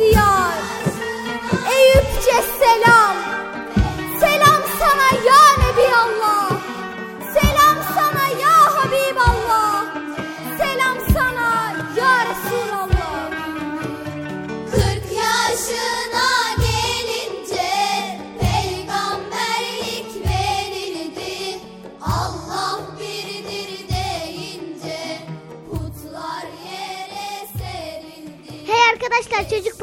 is. 0.00 0.27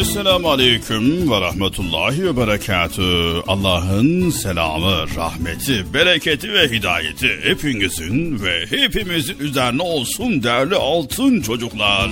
Esselamu 0.00 0.50
Aleyküm 0.50 1.30
ve 1.30 1.40
Rahmetullahi 1.40 2.24
ve 2.24 2.36
Berekatü. 2.36 3.02
Allah'ın 3.46 4.30
selamı, 4.30 5.16
rahmeti, 5.16 5.94
bereketi 5.94 6.52
ve 6.52 6.68
hidayeti 6.68 7.40
hepinizin 7.42 8.44
ve 8.44 8.66
hepimizin 8.66 9.38
üzerine 9.38 9.82
olsun 9.82 10.42
değerli 10.42 10.74
altın 10.74 11.40
çocuklar. 11.40 12.10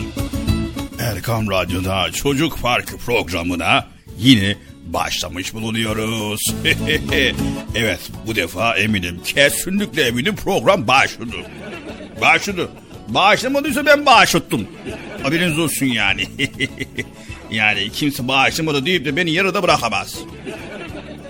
Erkam 0.99 1.51
Radyo'da 1.51 2.13
Çocuk 2.13 2.63
Parkı 2.63 2.97
programına 2.97 3.87
yine 4.19 4.57
başlamış 4.87 5.55
bulunuyoruz. 5.55 6.41
evet 7.75 8.01
bu 8.27 8.37
defa 8.37 8.77
eminim 8.77 9.21
kesinlikle 9.25 10.03
eminim 10.03 10.37
program 10.37 10.89
başladı. 10.89 11.37
Başladı. 12.21 12.69
Bağışlamadıysa 13.09 13.87
ben 13.87 14.07
bağışlattım. 14.07 14.67
Haberiniz 15.23 15.59
olsun 15.59 15.87
yani. 15.87 16.23
yani 17.51 17.91
kimse 17.93 18.29
bağışlamadı 18.29 18.87
deyip 18.87 19.05
de 19.05 19.17
beni 19.17 19.31
yarıda 19.31 19.63
bırakamaz. 19.63 20.19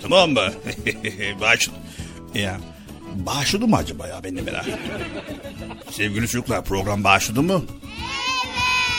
Tamam 0.03 0.31
mı? 0.31 0.53
Bağışladım. 1.41 1.81
Ya 2.35 2.61
bağışladı 3.15 3.67
mı 3.67 3.77
acaba 3.77 4.07
ya 4.09 4.25
ben 4.25 4.37
de 4.37 4.41
merak 4.43 4.69
ettim. 4.69 4.81
Sevgili 5.91 6.29
çocuklar 6.29 6.65
program 6.65 7.05
bağışladı 7.05 7.43
mı? 7.43 7.63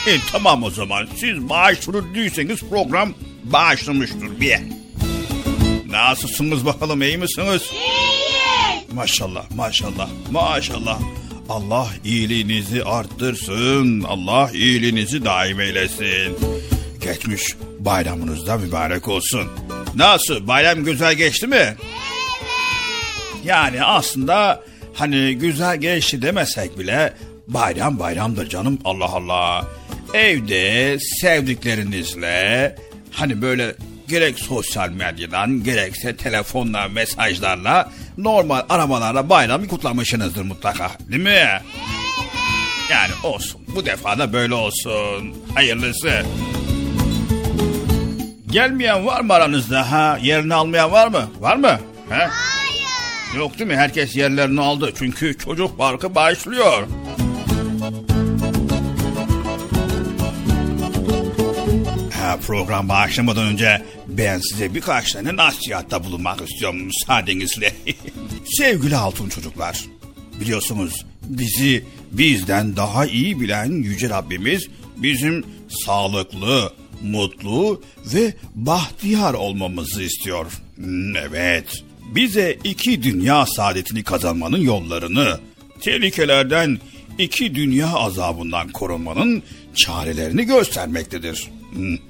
Evet. 0.08 0.20
E, 0.20 0.30
tamam 0.32 0.62
o 0.62 0.70
zaman 0.70 1.08
siz 1.16 1.48
değilseniz 2.14 2.60
program 2.60 3.14
bağışlamıştır 3.44 4.40
bir. 4.40 4.58
Nasılsınız 5.90 6.66
bakalım 6.66 7.02
iyi 7.02 7.18
misiniz? 7.18 7.62
İyiyiz. 7.72 8.92
Maşallah 8.92 9.50
maşallah 9.50 10.08
maşallah. 10.30 10.98
Allah 11.48 11.88
iyiliğinizi 12.04 12.84
arttırsın. 12.84 14.02
Allah 14.02 14.50
iyiliğinizi 14.54 15.24
daim 15.24 15.60
eylesin. 15.60 16.36
Geçmiş 17.12 17.54
bayramınız 17.78 18.46
da 18.46 18.56
mübarek 18.56 19.08
olsun. 19.08 19.48
Nasıl 19.94 20.46
bayram 20.48 20.84
güzel 20.84 21.14
geçti 21.14 21.46
mi? 21.46 21.56
Evet. 21.56 21.76
Yani 23.44 23.84
aslında 23.84 24.64
hani 24.94 25.38
güzel 25.38 25.76
geçti 25.76 26.22
demesek 26.22 26.78
bile 26.78 27.14
bayram 27.46 27.98
bayramdır 27.98 28.48
canım 28.48 28.78
Allah 28.84 29.04
Allah. 29.04 29.66
Evde 30.14 30.98
sevdiklerinizle 31.20 32.76
hani 33.12 33.42
böyle 33.42 33.74
gerek 34.08 34.38
sosyal 34.38 34.90
medyadan 34.90 35.64
gerekse 35.64 36.16
telefonla 36.16 36.88
mesajlarla 36.88 37.92
normal 38.18 38.62
arabalarla 38.68 39.28
bayramı 39.28 39.68
kutlamışsınızdır 39.68 40.42
mutlaka 40.42 40.90
değil 41.08 41.22
mi? 41.22 41.60
Yani 42.90 43.12
olsun 43.24 43.60
bu 43.74 43.86
defa 43.86 44.18
da 44.18 44.32
böyle 44.32 44.54
olsun 44.54 45.34
hayırlısı. 45.54 46.24
Gelmeyen 48.50 49.06
var 49.06 49.20
mı 49.20 49.32
aranızda 49.32 49.92
ha? 49.92 50.18
Yerini 50.22 50.54
almayan 50.54 50.92
var 50.92 51.08
mı? 51.08 51.30
Var 51.40 51.56
mı? 51.56 51.80
He? 52.08 52.14
Hayır. 52.14 53.36
Yok 53.36 53.58
değil 53.58 53.70
mi? 53.70 53.76
Herkes 53.76 54.16
yerlerini 54.16 54.60
aldı. 54.60 54.92
Çünkü 54.98 55.38
çocuk 55.38 55.78
parkı 55.78 56.14
başlıyor. 56.14 56.86
Ha, 62.20 62.36
program 62.46 62.88
başlamadan 62.88 63.46
önce 63.46 63.82
ben 64.08 64.38
size 64.38 64.74
birkaç 64.74 65.12
tane 65.12 65.36
nasihatta 65.36 66.04
bulunmak 66.04 66.40
istiyorum 66.48 66.80
müsaadenizle. 66.82 67.72
Sevgili 68.44 68.96
altın 68.96 69.28
çocuklar, 69.28 69.84
biliyorsunuz 70.40 71.06
bizi 71.22 71.84
bizden 72.12 72.76
daha 72.76 73.06
iyi 73.06 73.40
bilen 73.40 73.66
Yüce 73.82 74.08
Rabbimiz 74.08 74.68
bizim 74.96 75.44
sağlıklı, 75.84 76.72
mutlu 77.02 77.82
ve 78.14 78.34
bahtiyar 78.54 79.34
olmamızı 79.34 80.02
istiyor. 80.02 80.46
Evet, 81.28 81.84
bize 82.14 82.58
iki 82.64 83.02
dünya 83.02 83.46
saadetini 83.46 84.02
kazanmanın 84.02 84.60
yollarını, 84.60 85.40
tehlikelerden, 85.80 86.78
iki 87.18 87.54
dünya 87.54 87.88
azabından 87.88 88.68
korunmanın 88.68 89.42
çarelerini 89.74 90.44
göstermektedir. 90.44 91.48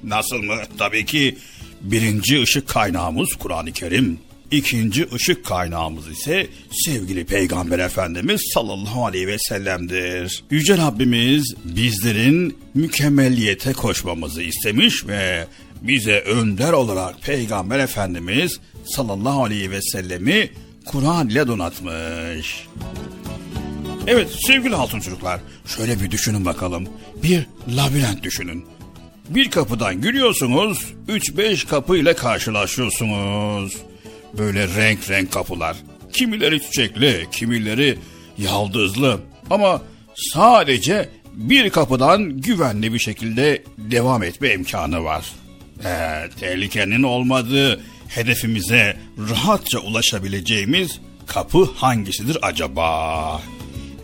Nasıl 0.04 0.36
mı? 0.36 0.56
Tabii 0.78 1.04
ki 1.04 1.36
birinci 1.80 2.42
ışık 2.42 2.68
kaynağımız 2.68 3.28
Kur'an-ı 3.34 3.72
Kerim. 3.72 4.18
İkinci 4.50 5.08
ışık 5.14 5.44
kaynağımız 5.44 6.08
ise 6.08 6.46
sevgili 6.70 7.24
Peygamber 7.24 7.78
Efendimiz 7.78 8.40
sallallahu 8.54 9.06
aleyhi 9.06 9.26
ve 9.26 9.38
sellem'dir. 9.38 10.44
Yüce 10.50 10.78
Rabbimiz 10.78 11.54
bizlerin 11.64 12.58
mükemmeliyete 12.74 13.72
koşmamızı 13.72 14.42
istemiş 14.42 15.06
ve 15.06 15.46
bize 15.82 16.20
önder 16.20 16.72
olarak 16.72 17.22
Peygamber 17.22 17.78
Efendimiz 17.78 18.60
sallallahu 18.84 19.44
aleyhi 19.44 19.70
ve 19.70 19.82
sellemi 19.82 20.50
Kur'an 20.86 21.28
ile 21.28 21.46
donatmış. 21.46 22.66
Evet 24.06 24.28
sevgili 24.46 24.74
altın 24.74 25.00
çocuklar 25.00 25.40
şöyle 25.66 26.00
bir 26.00 26.10
düşünün 26.10 26.44
bakalım. 26.44 26.88
Bir 27.22 27.46
labirent 27.76 28.22
düşünün. 28.22 28.64
Bir 29.28 29.50
kapıdan 29.50 30.02
giriyorsunuz, 30.02 30.94
3-5 31.08 31.66
kapı 31.66 31.96
ile 31.96 32.14
karşılaşıyorsunuz. 32.14 33.76
Böyle 34.38 34.68
renk 34.68 35.10
renk 35.10 35.32
kapılar. 35.32 35.76
Kimileri 36.12 36.62
çiçekli, 36.62 37.26
kimileri 37.32 37.98
yaldızlı. 38.38 39.20
Ama 39.50 39.82
sadece 40.14 41.08
bir 41.34 41.70
kapıdan 41.70 42.40
güvenli 42.40 42.92
bir 42.92 42.98
şekilde 42.98 43.62
devam 43.78 44.22
etme 44.22 44.52
imkanı 44.52 45.04
var. 45.04 45.32
Ee, 45.84 46.28
tehlikenin 46.40 47.02
olmadığı 47.02 47.80
hedefimize 48.08 48.96
rahatça 49.30 49.78
ulaşabileceğimiz 49.78 51.00
kapı 51.26 51.64
hangisidir 51.76 52.38
acaba? 52.42 53.42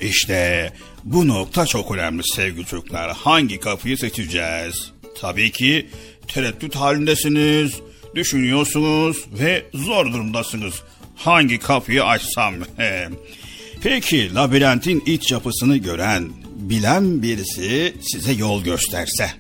İşte 0.01 0.73
bu 1.05 1.29
nokta 1.29 1.67
çok 1.67 1.91
önemli 1.91 2.23
sevgili 2.35 2.67
çocuklar. 2.67 3.17
Hangi 3.17 3.61
kapıyı 3.61 3.99
seçeceğiz? 3.99 4.93
Tabii 5.21 5.51
ki 5.53 5.87
tereddüt 6.29 6.77
halindesiniz, 6.77 7.81
düşünüyorsunuz 8.15 9.25
ve 9.33 9.67
zor 9.75 10.07
durumdasınız. 10.07 10.75
Hangi 11.17 11.59
kapıyı 11.59 12.05
açsam? 12.05 12.55
Peki 13.83 14.35
labirentin 14.35 15.03
iç 15.07 15.33
yapısını 15.33 15.77
gören, 15.77 16.29
bilen 16.57 17.23
birisi 17.23 17.95
size 18.01 18.33
yol 18.33 18.65
gösterse. 18.65 19.31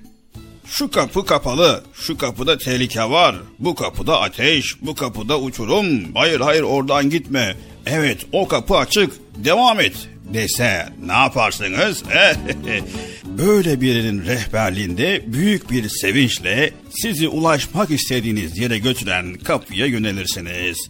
Şu 0.66 0.90
kapı 0.90 1.26
kapalı, 1.26 1.84
şu 1.94 2.18
kapıda 2.18 2.58
tehlike 2.58 3.02
var, 3.02 3.36
bu 3.58 3.74
kapıda 3.74 4.20
ateş, 4.20 4.64
bu 4.82 4.94
kapıda 4.94 5.40
uçurum, 5.40 6.14
hayır 6.14 6.40
hayır 6.40 6.62
oradan 6.62 7.10
gitme. 7.10 7.56
Evet 7.86 8.26
o 8.32 8.48
kapı 8.48 8.76
açık, 8.76 9.12
devam 9.36 9.80
et 9.80 10.08
dese 10.24 10.88
ne 11.06 11.12
yaparsınız? 11.12 12.02
Böyle 13.24 13.80
birinin 13.80 14.26
rehberliğinde 14.26 15.22
büyük 15.26 15.70
bir 15.70 15.88
sevinçle 15.88 16.72
sizi 16.90 17.28
ulaşmak 17.28 17.90
istediğiniz 17.90 18.58
yere 18.58 18.78
götüren 18.78 19.34
kapıya 19.34 19.86
yönelirsiniz. 19.86 20.88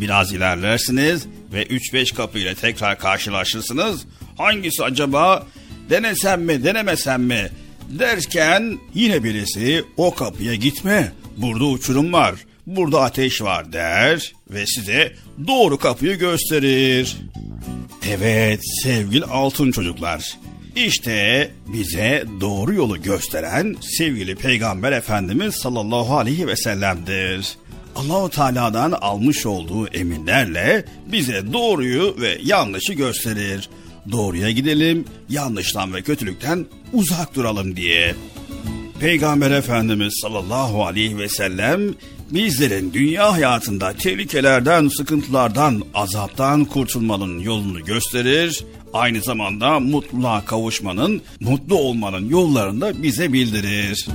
Biraz 0.00 0.32
ilerlersiniz 0.32 1.26
ve 1.52 1.62
3-5 1.66 2.14
kapı 2.14 2.38
ile 2.38 2.54
tekrar 2.54 2.98
karşılaşırsınız. 2.98 4.06
Hangisi 4.38 4.84
acaba 4.84 5.46
denesem 5.90 6.42
mi 6.42 6.64
denemesem 6.64 7.22
mi 7.22 7.50
derken 7.88 8.78
yine 8.94 9.24
birisi 9.24 9.84
o 9.96 10.14
kapıya 10.14 10.54
gitme 10.54 11.12
burada 11.36 11.64
uçurum 11.64 12.12
var 12.12 12.34
burada 12.66 13.00
ateş 13.02 13.42
var 13.42 13.72
der 13.72 14.32
ve 14.50 14.66
size 14.66 15.12
doğru 15.46 15.78
kapıyı 15.78 16.18
gösterir. 16.18 17.16
Evet 18.08 18.60
sevgili 18.82 19.24
altın 19.24 19.70
çocuklar. 19.70 20.38
İşte 20.76 21.50
bize 21.66 22.24
doğru 22.40 22.74
yolu 22.74 23.02
gösteren 23.02 23.76
sevgili 23.80 24.34
Peygamber 24.34 24.92
Efendimiz 24.92 25.54
sallallahu 25.54 26.16
aleyhi 26.16 26.46
ve 26.46 26.56
sellem'dir. 26.56 27.56
Allahu 27.96 28.30
Teala'dan 28.30 28.92
almış 28.92 29.46
olduğu 29.46 29.86
eminlerle 29.86 30.84
bize 31.12 31.52
doğruyu 31.52 32.16
ve 32.20 32.38
yanlışı 32.44 32.92
gösterir. 32.92 33.68
Doğruya 34.12 34.50
gidelim, 34.50 35.04
yanlıştan 35.28 35.94
ve 35.94 36.02
kötülükten 36.02 36.66
uzak 36.92 37.34
duralım 37.34 37.76
diye. 37.76 38.14
Peygamber 39.00 39.50
Efendimiz 39.50 40.18
sallallahu 40.22 40.84
aleyhi 40.84 41.18
ve 41.18 41.28
sellem 41.28 41.94
bizlerin 42.34 42.92
dünya 42.92 43.32
hayatında 43.32 43.92
tehlikelerden, 43.92 44.88
sıkıntılardan, 44.88 45.82
azaptan 45.94 46.64
kurtulmanın 46.64 47.38
yolunu 47.38 47.84
gösterir. 47.84 48.64
Aynı 48.92 49.22
zamanda 49.22 49.80
mutluluğa 49.80 50.44
kavuşmanın, 50.44 51.22
mutlu 51.40 51.78
olmanın 51.78 52.28
yollarını 52.28 52.80
da 52.80 53.02
bize 53.02 53.32
bildirir. 53.32 54.06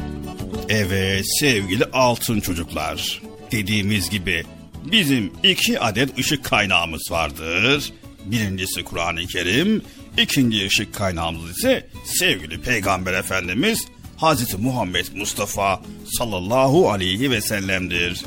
Evet 0.69 1.25
sevgili 1.39 1.85
altın 1.85 2.39
çocuklar. 2.39 3.21
Dediğimiz 3.51 4.09
gibi 4.09 4.43
bizim 4.91 5.31
iki 5.43 5.79
adet 5.79 6.19
ışık 6.19 6.45
kaynağımız 6.45 7.11
vardır. 7.11 7.93
Birincisi 8.25 8.83
Kur'an-ı 8.83 9.27
Kerim, 9.27 9.81
ikinci 10.17 10.67
ışık 10.67 10.93
kaynağımız 10.93 11.57
ise 11.57 11.87
sevgili 12.05 12.61
Peygamber 12.61 13.13
Efendimiz 13.13 13.87
Hazreti 14.19 14.57
Muhammed 14.57 15.05
Mustafa 15.15 15.81
sallallahu 16.17 16.91
aleyhi 16.91 17.31
ve 17.31 17.41
sellem'dir. 17.41 18.25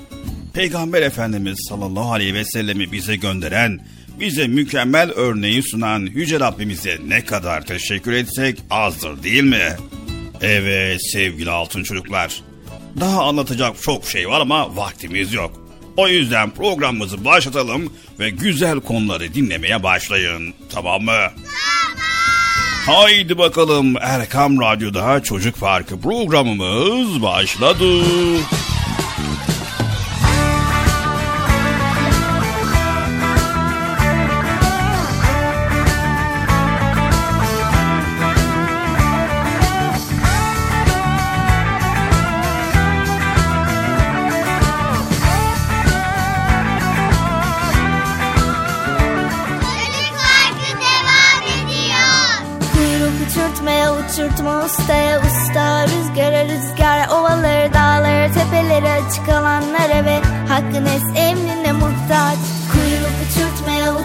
Peygamber 0.55 1.03
Efendimiz 1.03 1.67
sallallahu 1.69 2.13
aleyhi 2.13 2.35
ve 2.35 2.45
sellemi 2.45 2.93
bize 2.93 3.17
gönderen, 3.17 3.87
bize 4.21 4.47
mükemmel 4.47 5.11
örneği 5.11 5.63
sunan 5.63 6.01
Yüce 6.01 6.41
Rabbimize 6.41 6.99
ne 7.07 7.25
kadar 7.25 7.67
teşekkür 7.67 8.13
etsek 8.13 8.59
azdır 8.71 9.23
değil 9.23 9.43
mi? 9.43 9.77
Evet 10.41 11.01
sevgili 11.13 11.51
altın 11.51 11.83
çocuklar. 11.83 12.43
Daha 13.01 13.25
anlatacak 13.25 13.83
çok 13.83 14.05
şey 14.07 14.29
var 14.29 14.41
ama 14.41 14.77
vaktimiz 14.77 15.33
yok. 15.33 15.67
O 15.97 16.09
yüzden 16.09 16.51
programımızı 16.51 17.25
başlatalım 17.25 17.93
ve 18.19 18.31
güzel 18.31 18.81
konuları 18.81 19.35
dinlemeye 19.35 19.83
başlayın. 19.83 20.55
Tamam 20.71 21.03
mı? 21.03 21.13
Tamam. 21.13 22.32
Haydi 22.87 23.39
bakalım 23.39 23.95
Erkam 24.01 24.61
Radyo'da 24.61 25.21
Çocuk 25.23 25.61
Parkı 25.61 26.01
programımız 26.01 27.23
başladı. 27.23 28.05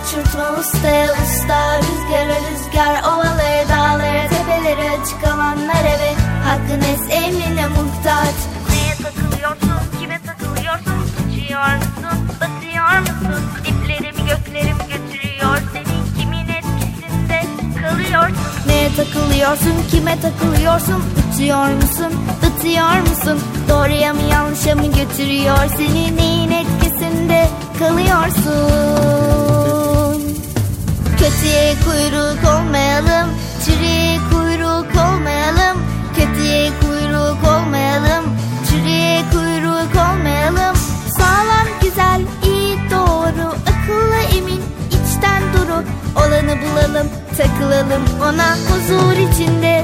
Uçurtmaya 0.07 0.51
uçurtma 0.51 0.59
ustaya 0.59 1.11
usta 1.11 1.79
Rüzgara 1.79 2.37
rüzgar 2.47 3.03
ovaları 3.03 3.69
dağları 3.69 4.29
tepeleri 4.29 4.89
açık 4.89 5.23
alanlara 5.23 5.93
ve 6.01 6.13
hakkın 6.45 6.81
es 6.81 7.01
emrine 7.11 7.67
muhtaç. 7.67 8.35
Neye 8.69 8.95
takılıyorsun 9.03 9.99
kime 9.99 10.19
takılıyorsun 10.25 10.99
uçuyor 11.19 11.75
musun 11.75 12.29
batıyor 12.41 12.99
musun? 12.99 13.43
Diplerimi 13.65 14.29
göklerim 14.29 14.77
götürüyor 14.77 15.57
seni 15.73 16.19
kimin 16.19 16.47
etkisinde 16.49 17.41
kalıyorsun? 17.81 18.37
Neye 18.67 18.89
takılıyorsun 18.95 19.75
kime 19.91 20.19
takılıyorsun 20.21 21.03
Uçuyor 21.33 21.67
musun 21.67 22.13
batıyor 22.43 22.99
musun? 23.09 23.39
Doğruya 23.69 24.13
mı 24.13 24.21
yanlışa 24.31 24.75
mı 24.75 24.85
götürüyor 24.85 25.67
Seni 25.77 26.17
neyin 26.17 26.51
etkisinde 26.51 27.49
kalıyorsun 27.79 29.36
Kötüye 31.27 31.75
kuyruk 31.85 32.53
olmayalım 32.53 33.29
Çürüye 33.65 34.19
kuyruk 34.31 34.87
olmayalım. 35.05 35.77
Kötüye 36.15 36.71
kuyruk 36.81 37.37
olmayalım 37.43 38.25
Çürüye 38.69 39.23
kuyruk 39.31 39.91
olmayalım. 39.95 40.77
Sağlam 41.17 41.67
güzel 41.81 42.21
iyi 42.43 42.77
doğru 42.91 43.47
Akıllı 43.47 44.37
emin 44.37 44.61
içten 44.87 45.43
duru. 45.53 45.83
Olanı 46.15 46.55
bulalım 46.61 47.07
takılalım 47.37 48.03
ona. 48.21 48.55
Huzur 48.55 49.17
içinde 49.31 49.76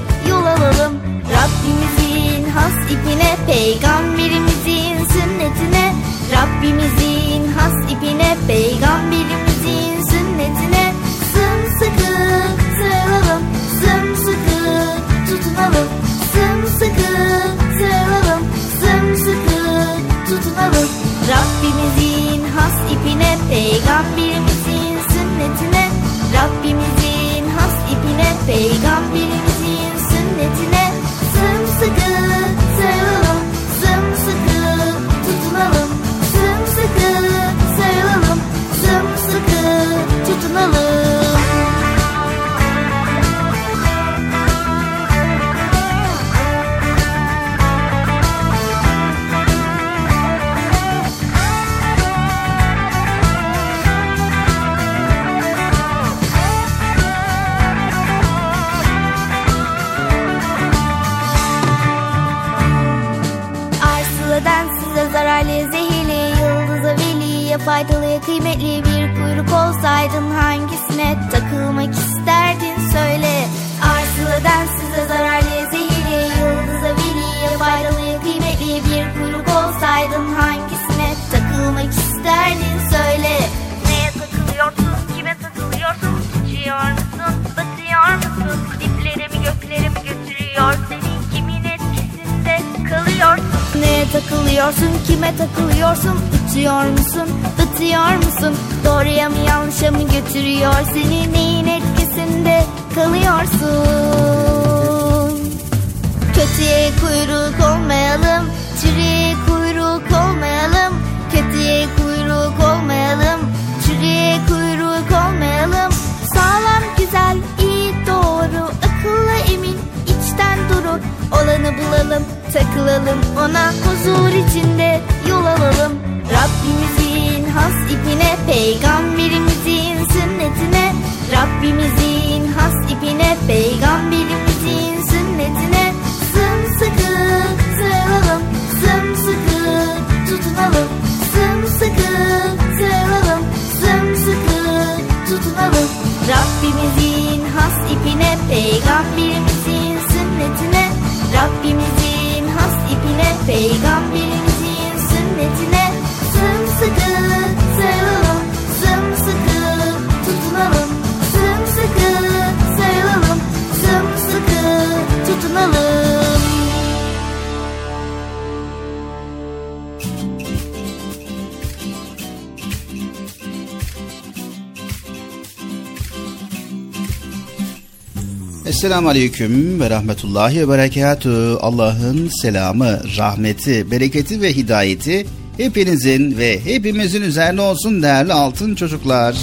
Esselamu 178.65 179.09
Aleyküm 179.09 179.79
ve 179.79 179.89
Rahmetullahi 179.89 180.59
ve 180.59 180.69
Berekatü. 180.69 181.57
Allah'ın 181.59 182.29
selamı, 182.41 182.99
rahmeti, 183.17 183.91
bereketi 183.91 184.41
ve 184.41 184.55
hidayeti 184.55 185.25
hepinizin 185.57 186.37
ve 186.37 186.65
hepimizin 186.65 187.21
üzerine 187.21 187.61
olsun 187.61 188.03
değerli 188.03 188.33
altın 188.33 188.75
çocuklar. 188.75 189.35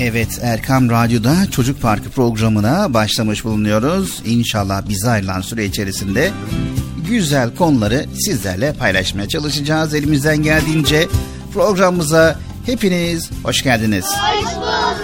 Evet 0.00 0.38
Erkam 0.42 0.90
Radyo'da 0.90 1.50
Çocuk 1.50 1.82
Parkı 1.82 2.10
programına 2.10 2.94
başlamış 2.94 3.44
bulunuyoruz. 3.44 4.22
İnşallah 4.24 4.88
bize 4.88 5.08
ayrılan 5.10 5.40
süre 5.40 5.64
içerisinde 5.64 6.32
güzel 7.08 7.54
konuları 7.54 8.06
sizlerle 8.14 8.72
paylaşmaya 8.72 9.28
çalışacağız. 9.28 9.94
Elimizden 9.94 10.42
geldiğince 10.42 11.08
programımıza 11.54 12.38
hepiniz 12.66 13.30
hoş 13.42 13.62
geldiniz. 13.62 14.04
Hoş 14.04 14.54
bulduk. 14.56 15.00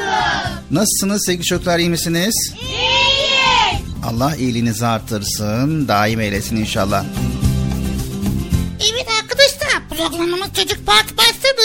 Nasılsınız 0.71 1.27
sevgili 1.27 1.45
çocuklar 1.45 1.79
iyi 1.79 1.91
misiniz? 1.91 2.35
İyiyiz. 2.63 3.87
Allah 4.05 4.37
iyiliğinizi 4.37 4.87
artırsın, 4.87 5.89
daim 5.89 6.21
eylesin 6.21 6.57
inşallah. 6.57 7.05
Evet 8.93 9.07
arkadaşlar 9.23 9.89
programımız 9.89 10.49
Çocuk 10.57 10.87
Park 10.87 11.19
başladı. 11.19 11.63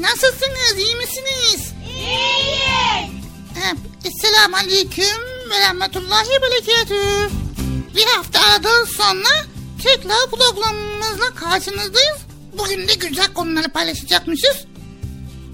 Nasılsınız 0.00 0.78
iyi 0.78 0.96
misiniz? 0.96 1.71
İyiyiz. 2.12 3.10
Esselamu 4.04 4.56
Aleyküm 4.56 5.20
ve 5.50 5.60
Rahmetullahi 5.60 6.28
Berekatüh. 6.42 7.30
Bir 7.96 8.06
hafta 8.16 8.40
aradan 8.40 8.84
sonra 8.84 9.46
tekrar 9.82 10.30
programımızla 10.30 11.34
karşınızdayız. 11.34 12.18
Bugün 12.58 12.88
de 12.88 12.94
güzel 12.94 13.26
konuları 13.34 13.68
paylaşacakmışız. 13.68 14.56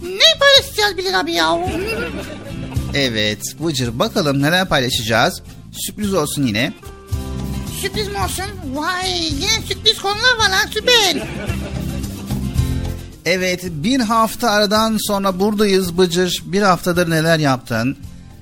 Ne 0.03 0.39
paylaşacağız 0.41 0.97
Bilal 0.97 1.21
abi 1.21 1.33
ya? 1.33 1.59
Evet 2.95 3.43
Bıcır 3.61 3.99
bakalım 3.99 4.43
neler 4.43 4.69
paylaşacağız. 4.69 5.43
Sürpriz 5.73 6.15
olsun 6.15 6.47
yine. 6.47 6.73
Sürpriz 7.81 8.09
mi 8.09 8.19
olsun? 8.25 8.45
Vay 8.75 9.11
yine 9.23 9.67
sürpriz 9.69 9.99
konular 9.99 10.37
var 10.39 10.51
lan 10.51 10.67
süper. 10.71 11.23
Evet 13.25 13.65
bir 13.71 14.01
hafta 14.01 14.51
aradan 14.51 14.97
sonra 15.01 15.41
buradayız 15.41 15.99
Bıcır. 15.99 16.43
Bir 16.47 16.63
haftadır 16.63 17.11
neler 17.11 17.39
yaptın? 17.39 17.97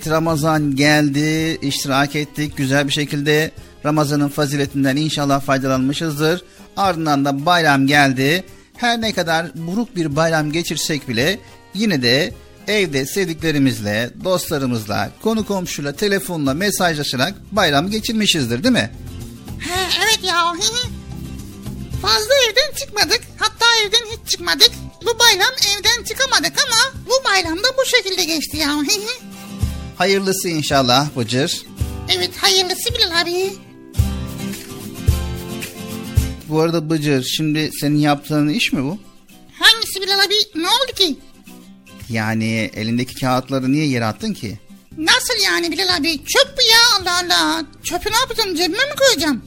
Ramazan 0.06 0.76
geldi, 0.76 1.58
iştirak 1.62 2.16
ettik 2.16 2.56
güzel 2.56 2.86
bir 2.86 2.92
şekilde. 2.92 3.50
Ramazan'ın 3.84 4.28
faziletinden 4.28 4.96
inşallah 4.96 5.40
faydalanmışızdır. 5.40 6.42
Ardından 6.76 7.24
da 7.24 7.46
bayram 7.46 7.86
geldi. 7.86 8.44
Her 8.76 9.00
ne 9.00 9.12
kadar 9.12 9.46
buruk 9.54 9.96
bir 9.96 10.16
bayram 10.16 10.52
geçirsek 10.52 11.08
bile 11.08 11.38
yine 11.74 12.02
de 12.02 12.34
evde 12.68 13.06
sevdiklerimizle, 13.06 14.10
dostlarımızla, 14.24 15.10
konu 15.22 15.46
komşuyla, 15.46 15.92
telefonla 15.92 16.54
mesajlaşarak 16.54 17.34
bayram 17.52 17.90
geçirmişizdir 17.90 18.62
değil 18.62 18.72
mi? 18.72 18.90
He, 19.58 19.80
evet 20.04 20.20
ya. 20.24 20.52
Fazla 22.02 22.34
evden 22.50 22.74
çıkmadık. 22.78 23.20
Hatta 23.38 23.66
evden 23.84 24.06
hiç 24.12 24.30
çıkmadık. 24.30 24.70
Bu 25.04 25.18
bayram 25.18 25.52
evden 25.78 26.04
çıkamadık 26.04 26.52
ama 26.66 27.00
bu 27.06 27.24
bayram 27.24 27.58
da 27.58 27.68
bu 27.78 27.86
şekilde 27.86 28.24
geçti 28.24 28.56
ya. 28.56 28.76
Hayırlısı 29.98 30.48
inşallah 30.48 31.08
Bıcır. 31.16 31.62
evet 32.16 32.30
hayırlısı 32.36 32.94
Bilal 32.94 33.20
abi. 33.20 33.52
Bu 36.48 36.60
arada 36.60 36.90
Bıcır 36.90 37.22
şimdi 37.24 37.70
senin 37.80 37.98
yaptığın 37.98 38.48
iş 38.48 38.72
mi 38.72 38.82
bu? 38.84 38.98
Hangisi 39.58 40.02
Bilal 40.02 40.18
abi? 40.18 40.34
Ne 40.54 40.66
oldu 40.68 40.92
ki? 40.96 41.18
Yani 42.10 42.70
elindeki 42.74 43.14
kağıtları 43.14 43.72
niye 43.72 43.86
yere 43.86 44.04
attın 44.04 44.34
ki? 44.34 44.58
Nasıl 44.98 45.34
yani 45.44 45.72
Bilal 45.72 45.96
abi? 45.96 46.24
Çöp 46.24 46.58
bu 46.58 46.62
ya 46.62 46.78
Allah 47.00 47.18
Allah. 47.24 47.64
Çöpü 47.84 48.10
ne 48.12 48.16
yapacağım? 48.16 48.54
Cebime 48.56 48.78
mi 48.84 48.94
koyacağım? 48.98 49.44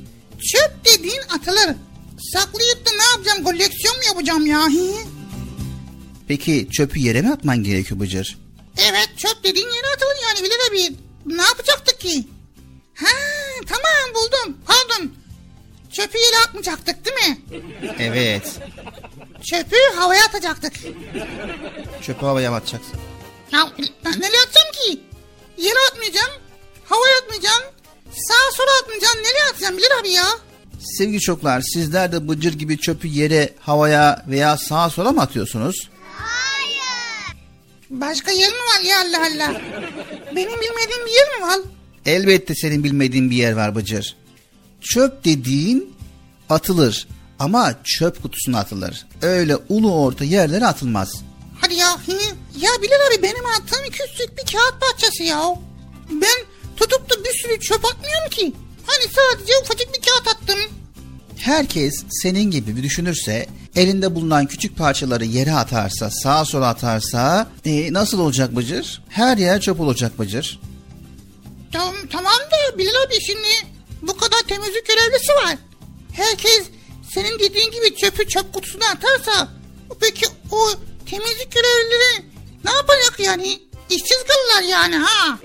Çöp 0.54 0.86
dediğin 0.86 1.22
atılır. 1.36 1.76
Saklayıp 2.20 2.86
da 2.86 2.90
ne 2.92 3.04
yapacağım? 3.12 3.44
Koleksiyon 3.44 3.98
mu 3.98 4.04
yapacağım 4.08 4.46
ya? 4.46 4.68
Peki 6.28 6.68
çöpü 6.72 7.00
yere 7.00 7.22
mi 7.22 7.32
atman 7.32 7.64
gerekiyor 7.64 8.00
Bıcır? 8.00 8.38
Evet 8.78 9.10
çöp 9.18 9.44
dediğin 9.44 9.68
yere 9.68 9.88
atılır 9.96 10.16
yani 10.28 10.44
Bilal 10.44 10.68
abi. 10.72 10.96
Ne 11.26 11.42
yapacaktık 11.42 12.00
ki? 12.00 12.28
Ha 12.96 13.08
tamam 13.68 14.16
buldum. 14.16 14.58
Pardon. 14.66 15.12
Çöpü 15.92 16.18
yere 16.18 16.38
atmayacaktık 16.48 17.06
değil 17.06 17.30
mi? 17.30 17.38
Evet. 18.00 18.52
Çöpü 19.52 19.76
havaya 19.96 20.26
atacaktık. 20.26 20.74
Çöpü 22.02 22.26
havaya 22.26 22.54
atacaksın. 22.56 23.00
Ya 23.52 23.70
ben 24.06 24.12
nereye 24.22 24.42
atacağım 24.46 24.72
ki? 24.86 25.00
Yere 25.58 25.80
atmayacağım. 25.92 26.32
Havaya 26.86 27.18
atmayacağım. 27.18 27.64
Sağa 28.12 28.52
sola 28.58 28.80
atmayacağım. 28.82 29.18
Nereye 29.18 29.44
atacağım 29.52 29.78
Bilal 29.78 30.00
abi 30.00 30.10
ya? 30.10 30.26
Sevgili 30.80 31.20
çocuklar 31.20 31.62
sizler 31.62 32.12
de 32.12 32.28
Bıcır 32.28 32.54
gibi 32.54 32.78
çöpü 32.78 33.08
yere, 33.08 33.54
havaya 33.60 34.26
veya 34.28 34.58
sağa 34.58 34.90
sola 34.90 35.12
mı 35.12 35.22
atıyorsunuz? 35.22 35.90
Başka 37.90 38.32
yer 38.32 38.50
mi 38.50 38.58
var 38.58 38.82
ya 38.84 38.98
Allah 39.02 39.28
Allah? 39.28 39.62
Benim 40.36 40.62
bilmediğim 40.62 41.06
bir 41.06 41.12
yer 41.12 41.38
mi 41.40 41.42
var? 41.48 41.60
Elbette 42.06 42.56
senin 42.56 42.84
bilmediğin 42.84 43.30
bir 43.32 43.36
yer 43.36 43.54
var 43.54 43.76
Bıcır. 43.76 44.16
Çöp 44.82 45.26
dediğin 45.26 45.94
atılır 46.50 47.08
ama 47.40 47.74
çöp 47.84 48.22
kutusuna 48.22 48.60
atılır. 48.60 49.06
Öyle 49.22 49.58
ulu 49.70 49.94
orta 49.96 50.24
yerlere 50.24 50.66
atılmaz. 50.66 51.22
Hadi 51.62 51.74
ya. 51.76 51.98
Ya 52.58 52.70
Bilal 52.82 53.08
abi 53.14 53.24
benim 53.24 53.46
attığım 53.46 53.86
küçük 53.92 54.38
bir 54.38 54.52
kağıt 54.52 54.82
parçası 54.82 55.24
ya. 55.24 55.56
Ben 56.12 56.46
tutup 56.78 57.10
da 57.10 57.24
bir 57.24 57.34
sürü 57.42 57.60
çöp 57.60 57.86
atmıyorum 57.86 58.30
ki. 58.32 58.54
Hani 58.90 59.12
sadece 59.14 59.54
ufacık 59.64 59.94
bir 59.94 60.02
kağıt 60.02 60.28
attım. 60.28 60.60
Herkes 61.38 62.04
senin 62.10 62.52
gibi 62.52 62.76
bir 62.76 62.84
düşünürse, 62.84 63.48
elinde 63.76 64.16
bulunan 64.16 64.46
küçük 64.46 64.78
parçaları 64.78 65.26
yere 65.26 65.54
atarsa, 65.54 66.10
sağa 66.12 66.46
sola 66.46 66.68
atarsa 66.68 67.48
e, 67.66 67.94
nasıl 67.94 68.20
olacak 68.20 68.56
Bıcır? 68.56 69.02
Her 69.10 69.38
yer 69.38 69.62
çöp 69.62 69.80
olacak 69.80 70.20
Bıcır. 70.20 70.60
Tamam, 71.72 71.96
tamam 72.12 72.34
da 72.34 72.78
Bilal 72.78 73.06
abi 73.08 73.22
şimdi 73.22 73.48
bu 74.02 74.18
kadar 74.18 74.40
temizlik 74.48 74.88
görevlisi 74.88 75.32
var. 75.32 75.58
Herkes 76.14 76.64
senin 77.14 77.40
dediğin 77.40 77.72
gibi 77.72 77.96
çöpü 77.96 78.28
çöp 78.28 78.54
kutusuna 78.54 78.86
atarsa 78.86 79.48
peki 80.02 80.26
o 80.52 80.70
temizlik 81.10 81.52
görevlileri 81.52 82.26
ne 82.66 82.72
yapacak 82.72 83.20
yani? 83.20 83.60
İşsiz 83.90 84.24
kalırlar 84.28 84.70
yani 84.70 84.96
ha. 84.96 85.40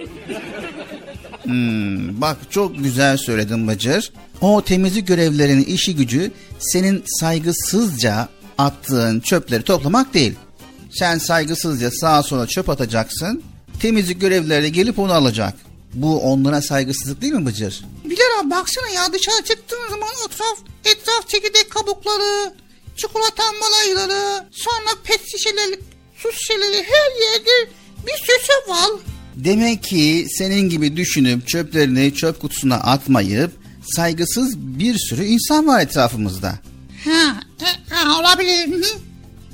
Hmm, 1.45 2.21
bak 2.21 2.37
çok 2.51 2.85
güzel 2.85 3.17
söyledin 3.17 3.69
Bıcır. 3.69 4.13
O 4.41 4.63
temizlik 4.63 5.07
görevlilerinin 5.07 5.65
işi 5.65 5.97
gücü 5.97 6.31
senin 6.59 7.05
saygısızca 7.07 8.29
attığın 8.59 9.21
çöpleri 9.21 9.63
toplamak 9.63 10.15
değil. 10.15 10.35
Sen 10.91 11.19
saygısızca 11.19 11.91
sağa 11.91 12.23
sola 12.23 12.47
çöp 12.47 12.69
atacaksın. 12.69 13.43
Temizlik 13.81 14.21
görevlileri 14.21 14.63
de 14.63 14.69
gelip 14.69 14.99
onu 14.99 15.13
alacak. 15.13 15.55
Bu 15.95 16.21
onlara 16.21 16.63
saygısızlık 16.63 17.23
değil 17.23 17.33
mi 17.33 17.47
Bıcır? 17.47 17.85
Bilal 18.05 18.41
abi 18.41 18.51
baksana 18.51 18.89
ya 18.89 19.13
dışarı 19.13 19.45
çıktığın 19.45 19.89
zaman 19.91 20.09
etraf, 20.27 20.59
etraf 20.85 21.29
çekirdek 21.29 21.71
kabukları, 21.71 22.55
çikolata 22.97 23.43
malayları, 23.61 24.45
sonra 24.51 24.91
pet 25.05 25.21
şişeleri, 25.27 25.81
su 26.17 26.33
şişeleri 26.33 26.77
her 26.77 27.33
yerde 27.33 27.71
bir 28.07 28.13
sürü 28.13 28.47
çöp 28.47 28.69
var. 28.69 28.91
Demek 29.37 29.83
ki 29.83 30.27
senin 30.39 30.69
gibi 30.69 30.97
düşünüp 30.97 31.49
çöplerini 31.49 32.15
çöp 32.15 32.41
kutusuna 32.41 32.75
atmayıp 32.75 33.53
saygısız 33.83 34.59
bir 34.59 34.99
sürü 34.99 35.25
insan 35.25 35.67
var 35.67 35.81
etrafımızda. 35.81 36.49
Ha, 37.05 37.41
e, 37.61 37.95
ha 37.95 38.21
olabilir. 38.21 38.73
Hı. 38.73 38.99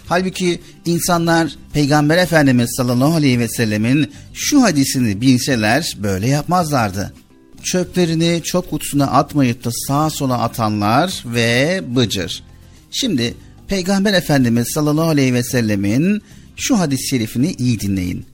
Halbuki 0.07 0.61
insanlar 0.87 1.57
Peygamber 1.73 2.19
Efendimiz 2.19 2.71
sallallahu 2.77 3.15
aleyhi 3.15 3.39
ve 3.39 3.49
sellemin 3.49 4.13
şu 4.35 4.63
hadisini 4.63 5.21
bilseler 5.21 5.97
böyle 6.03 6.29
yapmazlardı. 6.29 7.15
Çöplerini 7.63 8.43
çöp 8.45 8.71
kutusuna 8.71 9.07
atmayıp 9.07 9.65
da 9.65 9.71
sağa 9.73 10.11
sola 10.11 10.39
atanlar 10.39 11.25
ve 11.27 11.81
bıcır. 11.97 12.43
Şimdi 12.91 13.35
Peygamber 13.69 14.15
Efendimiz 14.15 14.67
sallallahu 14.75 15.09
aleyhi 15.09 15.35
ve 15.35 15.43
sellemin 15.43 16.23
şu 16.57 16.79
hadis-i 16.79 17.09
şerifini 17.09 17.53
iyi 17.53 17.81
dinleyin. 17.81 18.30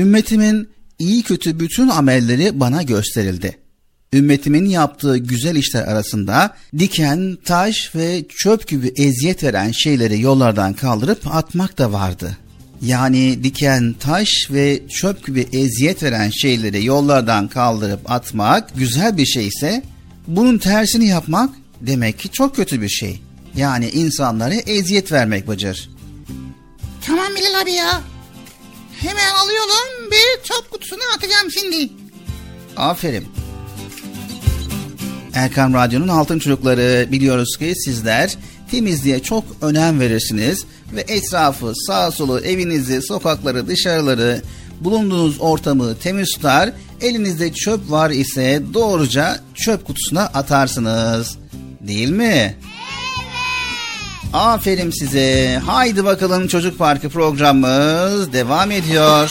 Ümmetimin 0.00 0.68
iyi 0.98 1.22
kötü 1.22 1.60
bütün 1.60 1.88
amelleri 1.88 2.60
bana 2.60 2.82
gösterildi. 2.82 3.56
Ümmetimin 4.12 4.64
yaptığı 4.64 5.18
güzel 5.18 5.56
işler 5.56 5.82
arasında 5.82 6.56
diken, 6.78 7.38
taş 7.44 7.94
ve 7.94 8.24
çöp 8.28 8.68
gibi 8.68 8.92
eziyet 8.96 9.44
veren 9.44 9.70
şeyleri 9.70 10.20
yollardan 10.20 10.72
kaldırıp 10.72 11.34
atmak 11.34 11.78
da 11.78 11.92
vardı. 11.92 12.36
Yani 12.82 13.44
diken, 13.44 13.94
taş 14.00 14.28
ve 14.50 14.80
çöp 14.88 15.26
gibi 15.26 15.48
eziyet 15.52 16.02
veren 16.02 16.30
şeyleri 16.30 16.84
yollardan 16.84 17.48
kaldırıp 17.48 18.10
atmak 18.10 18.76
güzel 18.76 19.16
bir 19.16 19.26
şeyse 19.26 19.82
bunun 20.26 20.58
tersini 20.58 21.06
yapmak 21.06 21.50
demek 21.80 22.18
ki 22.18 22.28
çok 22.28 22.56
kötü 22.56 22.82
bir 22.82 22.88
şey. 22.88 23.20
Yani 23.56 23.90
insanlara 23.90 24.54
eziyet 24.54 25.12
vermek 25.12 25.48
Bıcır. 25.48 25.90
Tamam 27.06 27.28
Bilal 27.36 27.62
abi 27.62 27.72
ya. 27.72 28.00
Hemen 29.00 29.34
alıyorum 29.34 30.10
bir 30.10 30.44
çöp 30.44 30.70
kutusuna 30.70 31.02
atacağım 31.16 31.50
şimdi. 31.50 31.92
Aferin. 32.76 33.28
Erkan 35.34 35.74
Radyo'nun 35.74 36.08
Altın 36.08 36.38
Çocukları 36.38 37.12
biliyoruz 37.12 37.56
ki 37.58 37.72
sizler 37.84 38.36
temizliğe 38.70 39.22
çok 39.22 39.44
önem 39.62 40.00
verirsiniz 40.00 40.64
ve 40.92 41.00
etrafı, 41.00 41.72
sağ 41.86 42.10
solu, 42.10 42.40
evinizi, 42.40 43.02
sokakları, 43.02 43.66
dışarıları 43.66 44.42
bulunduğunuz 44.80 45.40
ortamı 45.40 45.98
temiz 45.98 46.30
tutar. 46.30 46.72
Elinizde 47.00 47.52
çöp 47.52 47.90
var 47.90 48.10
ise 48.10 48.62
doğruca 48.74 49.40
çöp 49.54 49.84
kutusuna 49.84 50.22
atarsınız. 50.22 51.38
Değil 51.80 52.10
mi? 52.10 52.56
Aferin 54.32 54.90
size. 54.90 55.60
Haydi 55.66 56.04
bakalım 56.04 56.46
Çocuk 56.48 56.78
Parkı 56.78 57.08
programımız 57.08 58.32
devam 58.32 58.70
ediyor. 58.70 59.30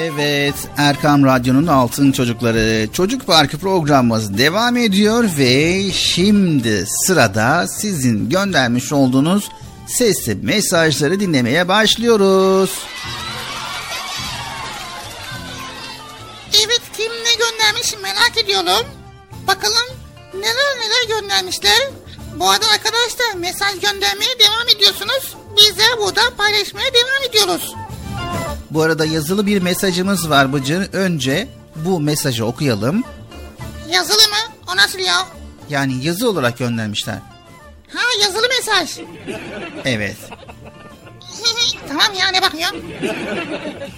Evet, 0.00 0.54
Erkam 0.76 1.24
Radyo'nun 1.24 1.66
Altın 1.66 2.12
Çocukları 2.12 2.88
Çocuk 2.92 3.26
Parkı 3.26 3.58
programımız 3.58 4.38
devam 4.38 4.76
ediyor 4.76 5.24
ve 5.38 5.82
şimdi 5.92 6.84
sırada 6.86 7.66
sizin 7.66 8.30
göndermiş 8.30 8.92
olduğunuz 8.92 9.48
sesli 9.86 10.34
mesajları 10.34 11.20
dinlemeye 11.20 11.68
başlıyoruz. 11.68 12.70
Evet 16.54 16.82
kim 16.96 17.12
ne 17.12 17.34
göndermiş 17.38 17.94
merak 18.02 18.44
ediyorum. 18.44 18.86
Bakalım 19.46 19.96
neler 20.34 20.76
neler 20.80 21.20
göndermişler. 21.20 21.80
Bu 22.36 22.50
arada 22.50 22.66
arkadaşlar 22.74 23.34
mesaj 23.38 23.80
göndermeye 23.80 24.38
devam 24.38 24.68
ediyorsunuz. 24.76 25.36
Biz 25.56 25.78
de 25.78 25.98
burada 25.98 26.20
paylaşmaya 26.36 26.94
devam 26.94 27.28
ediyoruz. 27.28 27.74
Bu 28.70 28.82
arada 28.82 29.04
yazılı 29.04 29.46
bir 29.46 29.62
mesajımız 29.62 30.30
var 30.30 30.52
Bıcır. 30.52 30.92
Önce 30.92 31.48
bu 31.76 32.00
mesajı 32.00 32.46
okuyalım. 32.46 33.04
Yazılı 33.90 34.16
mı? 34.16 34.54
O 34.72 34.76
nasıl 34.76 34.98
ya? 34.98 35.26
Yani 35.68 36.04
yazı 36.04 36.28
olarak 36.28 36.58
göndermişler. 36.58 37.18
Ha 37.94 38.02
yazılı 38.22 38.46
mesaj. 38.58 38.98
Evet. 39.84 40.16
tamam 41.88 42.06
ya 42.20 42.28
ne 42.28 42.42
bakıyorsun? 42.42 42.82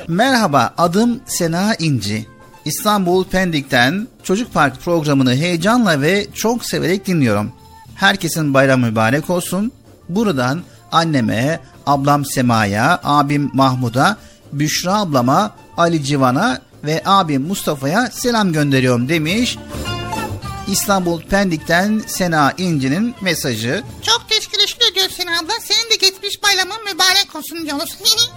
Merhaba, 0.09 0.75
adım 0.79 1.21
Sena 1.27 1.75
İnci. 1.75 2.27
İstanbul 2.65 3.25
Pendik'ten 3.25 4.09
Çocuk 4.23 4.55
Park 4.55 4.81
programını 4.81 5.35
heyecanla 5.35 6.01
ve 6.01 6.27
çok 6.35 6.65
severek 6.65 7.07
dinliyorum. 7.07 7.53
Herkesin 7.95 8.55
bayramı 8.55 8.87
mübarek 8.87 9.31
olsun. 9.31 9.73
Buradan 10.09 10.63
anneme, 10.93 11.61
ablam 11.87 12.25
Sema'ya, 12.25 13.01
abim 13.05 13.51
Mahmud'a, 13.55 14.17
Büşra 14.53 14.95
ablama, 15.01 15.55
Ali 15.77 16.05
Civan'a 16.05 16.61
ve 16.85 17.03
abim 17.05 17.43
Mustafa'ya 17.43 18.11
selam 18.13 18.53
gönderiyorum 18.53 19.09
demiş. 19.09 19.59
İstanbul 20.69 21.23
Pendik'ten 21.23 22.03
Sena 22.07 22.53
İnci'nin 22.59 23.15
mesajı. 23.21 23.83
Çok 24.03 24.27
teşekkür 24.29 24.93
ediyoruz 24.93 25.15
seni 25.17 25.31
abla. 25.31 25.53
Senin 25.61 25.91
de 25.91 25.97
geçmiş 25.97 26.43
bayramın 26.43 26.85
mübarek 26.85 27.37
olsun 27.37 27.67
diyoruz. 27.67 27.99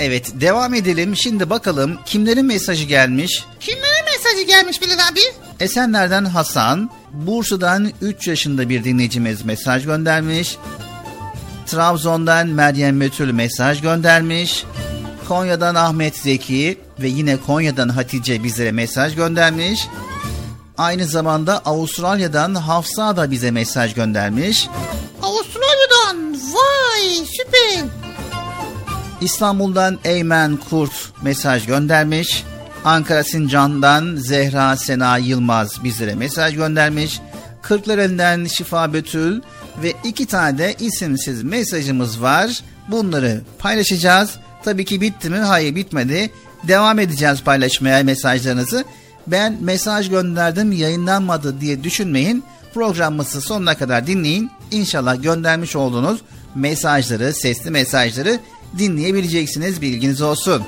Evet 0.00 0.32
devam 0.40 0.74
edelim. 0.74 1.16
Şimdi 1.16 1.50
bakalım 1.50 1.98
kimlerin 2.06 2.46
mesajı 2.46 2.84
gelmiş. 2.84 3.44
Kimlere 3.60 4.02
mesajı 4.14 4.46
gelmiş 4.46 4.82
Bilal 4.82 4.98
abi? 5.12 5.20
Esenler'den 5.60 6.24
Hasan, 6.24 6.90
Bursa'dan 7.12 7.92
3 8.00 8.28
yaşında 8.28 8.68
bir 8.68 8.84
dinleyicimiz 8.84 9.44
mesaj 9.44 9.84
göndermiş. 9.84 10.56
Trabzon'dan 11.66 12.46
Meryem 12.48 12.96
Mötül 12.96 13.32
mesaj 13.32 13.80
göndermiş. 13.80 14.64
Konya'dan 15.28 15.74
Ahmet 15.74 16.16
Zeki 16.16 16.78
ve 17.00 17.08
yine 17.08 17.36
Konya'dan 17.36 17.88
Hatice 17.88 18.44
bizlere 18.44 18.72
mesaj 18.72 19.14
göndermiş. 19.16 19.86
Aynı 20.78 21.06
zamanda 21.06 21.58
Avustralya'dan 21.58 22.54
Hafsa 22.54 23.16
da 23.16 23.30
bize 23.30 23.50
mesaj 23.50 23.94
göndermiş. 23.94 24.68
Avustralya'dan. 25.22 26.32
Vay 26.32 27.26
süper. 27.26 27.84
İstanbul'dan 29.20 29.98
Eymen 30.04 30.58
Kurt 30.70 30.92
mesaj 31.22 31.66
göndermiş. 31.66 32.44
Ankara 32.84 33.24
Sincan'dan 33.24 34.16
Zehra 34.16 34.76
Sena 34.76 35.18
Yılmaz 35.18 35.84
bizlere 35.84 36.14
mesaj 36.14 36.54
göndermiş. 36.54 37.20
Kırklareli'nden 37.62 38.44
Şifa 38.44 38.92
Betül 38.92 39.40
ve 39.82 39.92
iki 40.04 40.26
tane 40.26 40.58
de 40.58 40.74
isimsiz 40.80 41.42
mesajımız 41.42 42.22
var. 42.22 42.60
Bunları 42.88 43.40
paylaşacağız. 43.58 44.30
Tabii 44.66 44.84
ki 44.84 45.00
bitti 45.00 45.30
mi? 45.30 45.38
Hayır 45.38 45.74
bitmedi. 45.74 46.30
Devam 46.62 46.98
edeceğiz 46.98 47.42
paylaşmaya 47.42 48.02
mesajlarınızı. 48.02 48.84
Ben 49.26 49.58
mesaj 49.60 50.10
gönderdim 50.10 50.72
yayınlanmadı 50.72 51.60
diye 51.60 51.84
düşünmeyin. 51.84 52.44
Programımızı 52.74 53.40
sonuna 53.40 53.76
kadar 53.78 54.06
dinleyin. 54.06 54.50
İnşallah 54.70 55.22
göndermiş 55.22 55.76
olduğunuz 55.76 56.20
mesajları, 56.54 57.32
sesli 57.32 57.70
mesajları 57.70 58.40
dinleyebileceksiniz 58.78 59.82
bilginiz 59.82 60.22
olsun. 60.22 60.62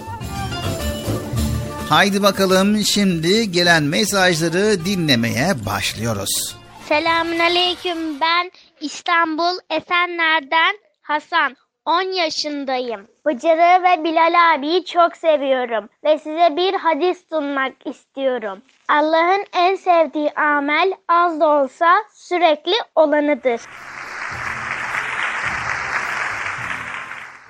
Haydi 1.88 2.22
bakalım 2.22 2.84
şimdi 2.84 3.52
gelen 3.52 3.82
mesajları 3.82 4.84
dinlemeye 4.84 5.66
başlıyoruz. 5.66 6.56
Selamün 6.88 7.38
aleyküm. 7.38 8.20
Ben 8.20 8.50
İstanbul 8.80 9.58
Esenler'den 9.70 10.78
Hasan. 11.02 11.56
10 11.88 12.02
yaşındayım. 12.02 13.06
Bıcır'ı 13.26 13.82
ve 13.82 14.04
Bilal 14.04 14.54
abiyi 14.54 14.84
çok 14.84 15.16
seviyorum 15.16 15.88
ve 16.04 16.18
size 16.18 16.56
bir 16.56 16.74
hadis 16.74 17.28
sunmak 17.28 17.72
istiyorum. 17.86 18.62
Allah'ın 18.88 19.44
en 19.52 19.74
sevdiği 19.74 20.30
amel 20.30 20.92
az 21.08 21.40
da 21.40 21.48
olsa 21.48 21.94
sürekli 22.14 22.72
olanıdır. 22.94 23.60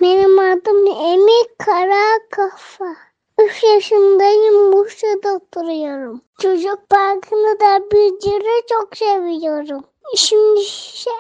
Benim 0.01 0.39
adım 0.39 0.87
Emir 0.87 1.47
Karakafa. 1.59 2.97
3 3.39 3.63
yaşındayım, 3.63 4.73
Bursa'da 4.73 5.35
oturuyorum. 5.35 6.21
Çocuk 6.41 6.89
parkını 6.91 7.61
da 7.61 7.81
Bıcır'ı 7.91 8.67
çok 8.69 8.97
seviyorum. 8.97 9.85
Şimdi 10.17 10.65
şey, 10.65 11.13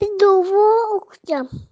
bir 0.00 0.20
dua 0.20 0.94
okuyacağım. 0.94 1.71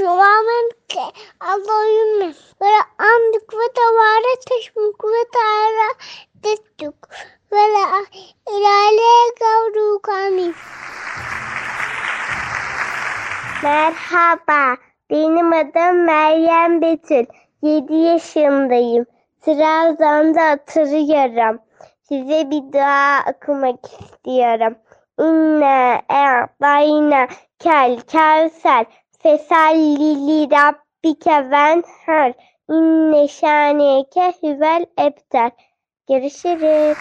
Ki 0.00 1.00
Allahümme 1.40 2.34
ve 2.62 2.66
amdük 2.98 3.54
ve 3.54 3.72
tevare 3.74 4.40
teşmük 4.48 5.04
ve 5.04 5.24
teala 5.32 5.88
dettük 6.34 6.94
ve 7.52 7.56
la 7.56 8.04
ilale 8.50 9.34
gavruk 9.40 10.08
amin. 10.08 10.54
Merhaba, 13.62 14.76
benim 15.10 15.52
adım 15.52 16.04
Meryem 16.04 16.82
Betül. 16.82 17.26
7 17.62 17.94
yaşındayım. 17.94 19.06
Trabzon'da 19.40 20.54
oturuyorum. 20.54 21.60
Size 22.02 22.50
bir 22.50 22.72
dua 22.72 23.24
okumak 23.30 23.84
istiyorum. 23.84 24.74
İnne 25.18 26.02
e'bayna 26.10 27.28
kel 27.58 28.00
kevser 28.00 28.86
fesallili 29.22 30.50
rabbike 30.50 31.50
venher 31.50 32.32
inne 32.70 33.28
şaneke 33.28 34.32
huvel 34.40 34.86
ebter. 34.98 35.50
Görüşürüz. 36.08 36.98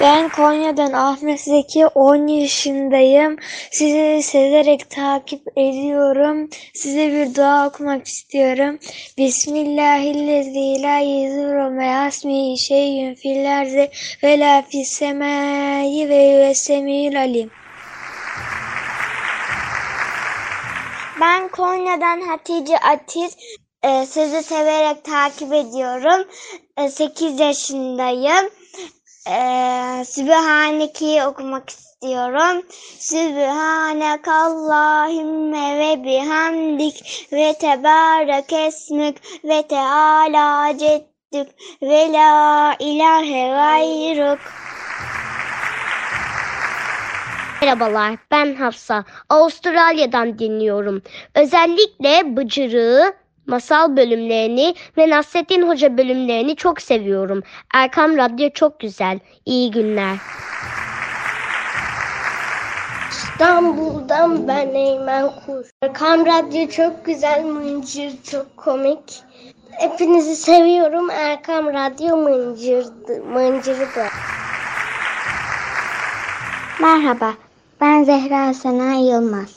Ben 0.00 0.28
Konya'dan 0.28 0.92
Ahmet 0.92 1.40
Zeki 1.40 1.86
10 1.86 2.26
yaşındayım. 2.26 3.36
Sizi 3.70 4.22
severek 4.22 4.90
takip 4.90 5.42
ediyorum. 5.56 6.50
Size 6.74 7.12
bir 7.12 7.34
dua 7.34 7.68
okumak 7.68 8.06
istiyorum. 8.06 8.78
Bismillahirrahmanirrahim. 9.18 10.82
La 10.82 10.98
yezuru 10.98 11.70
me'asmi 11.70 12.58
şeyün 12.58 13.14
fil 13.14 13.44
ve 14.22 14.38
la 14.38 14.62
fis 14.62 15.02
ve 15.02 16.34
huvesemil 16.34 17.20
alim. 17.20 17.50
Ben 21.20 21.48
Konya'dan 21.48 22.20
Hatice 22.20 22.78
Atiz. 22.78 23.36
Ee, 23.82 24.06
sizi 24.06 24.42
severek 24.42 25.04
takip 25.04 25.52
ediyorum. 25.52 26.28
8 26.90 27.40
yaşındayım. 27.40 28.50
Ee, 29.28 30.04
Sübhaneke'yi 30.04 31.24
okumak 31.24 31.70
istiyorum. 31.70 32.62
Sübhanekallahümme 32.98 35.78
ve 35.78 36.04
bihamdik 36.04 37.28
ve 37.32 37.54
tebarek 37.60 38.52
esmük 38.52 39.16
ve 39.44 39.62
teala 39.62 40.78
ceddük 40.78 41.48
ve 41.82 42.12
la 42.12 42.76
ilahe 42.78 43.48
gayruk. 43.48 44.38
Merhabalar, 47.62 48.14
ben 48.30 48.54
Hafsa. 48.54 49.04
Avustralya'dan 49.28 50.38
dinliyorum. 50.38 51.02
Özellikle 51.34 52.36
Bıcırığı, 52.36 53.12
masal 53.46 53.96
bölümlerini 53.96 54.74
ve 54.98 55.10
Nasrettin 55.10 55.68
Hoca 55.68 55.98
bölümlerini 55.98 56.56
çok 56.56 56.80
seviyorum. 56.80 57.42
Erkam 57.74 58.16
Radyo 58.16 58.50
çok 58.50 58.80
güzel. 58.80 59.18
İyi 59.46 59.70
günler. 59.70 60.16
İstanbul'dan 63.10 64.48
ben 64.48 64.74
Eymen 64.74 65.30
Kur. 65.46 65.64
Erkam 65.82 66.26
Radyo 66.26 66.68
çok 66.68 67.04
güzel, 67.04 67.44
Mıncır 67.44 68.12
çok 68.30 68.56
komik. 68.56 69.22
Hepinizi 69.70 70.36
seviyorum. 70.36 71.10
Erkam 71.10 71.66
Radyo 71.66 72.16
mıncırdı, 72.16 73.22
mıncırdı. 73.22 74.04
Merhaba, 76.80 77.34
ben 77.80 78.04
Zehra 78.04 78.54
Sena 78.54 78.94
Yılmaz. 78.94 79.50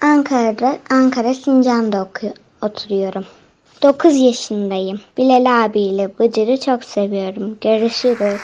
Ankara'da, 0.00 0.78
Ankara 0.90 1.34
Sincan'da 1.34 2.02
okuyor, 2.02 2.32
oturuyorum. 2.62 3.26
9 3.82 4.16
yaşındayım. 4.16 5.00
Bilal 5.16 5.64
abiyle 5.64 6.18
Bıcır'ı 6.18 6.60
çok 6.60 6.84
seviyorum. 6.84 7.58
Görüşürüz. 7.60 8.40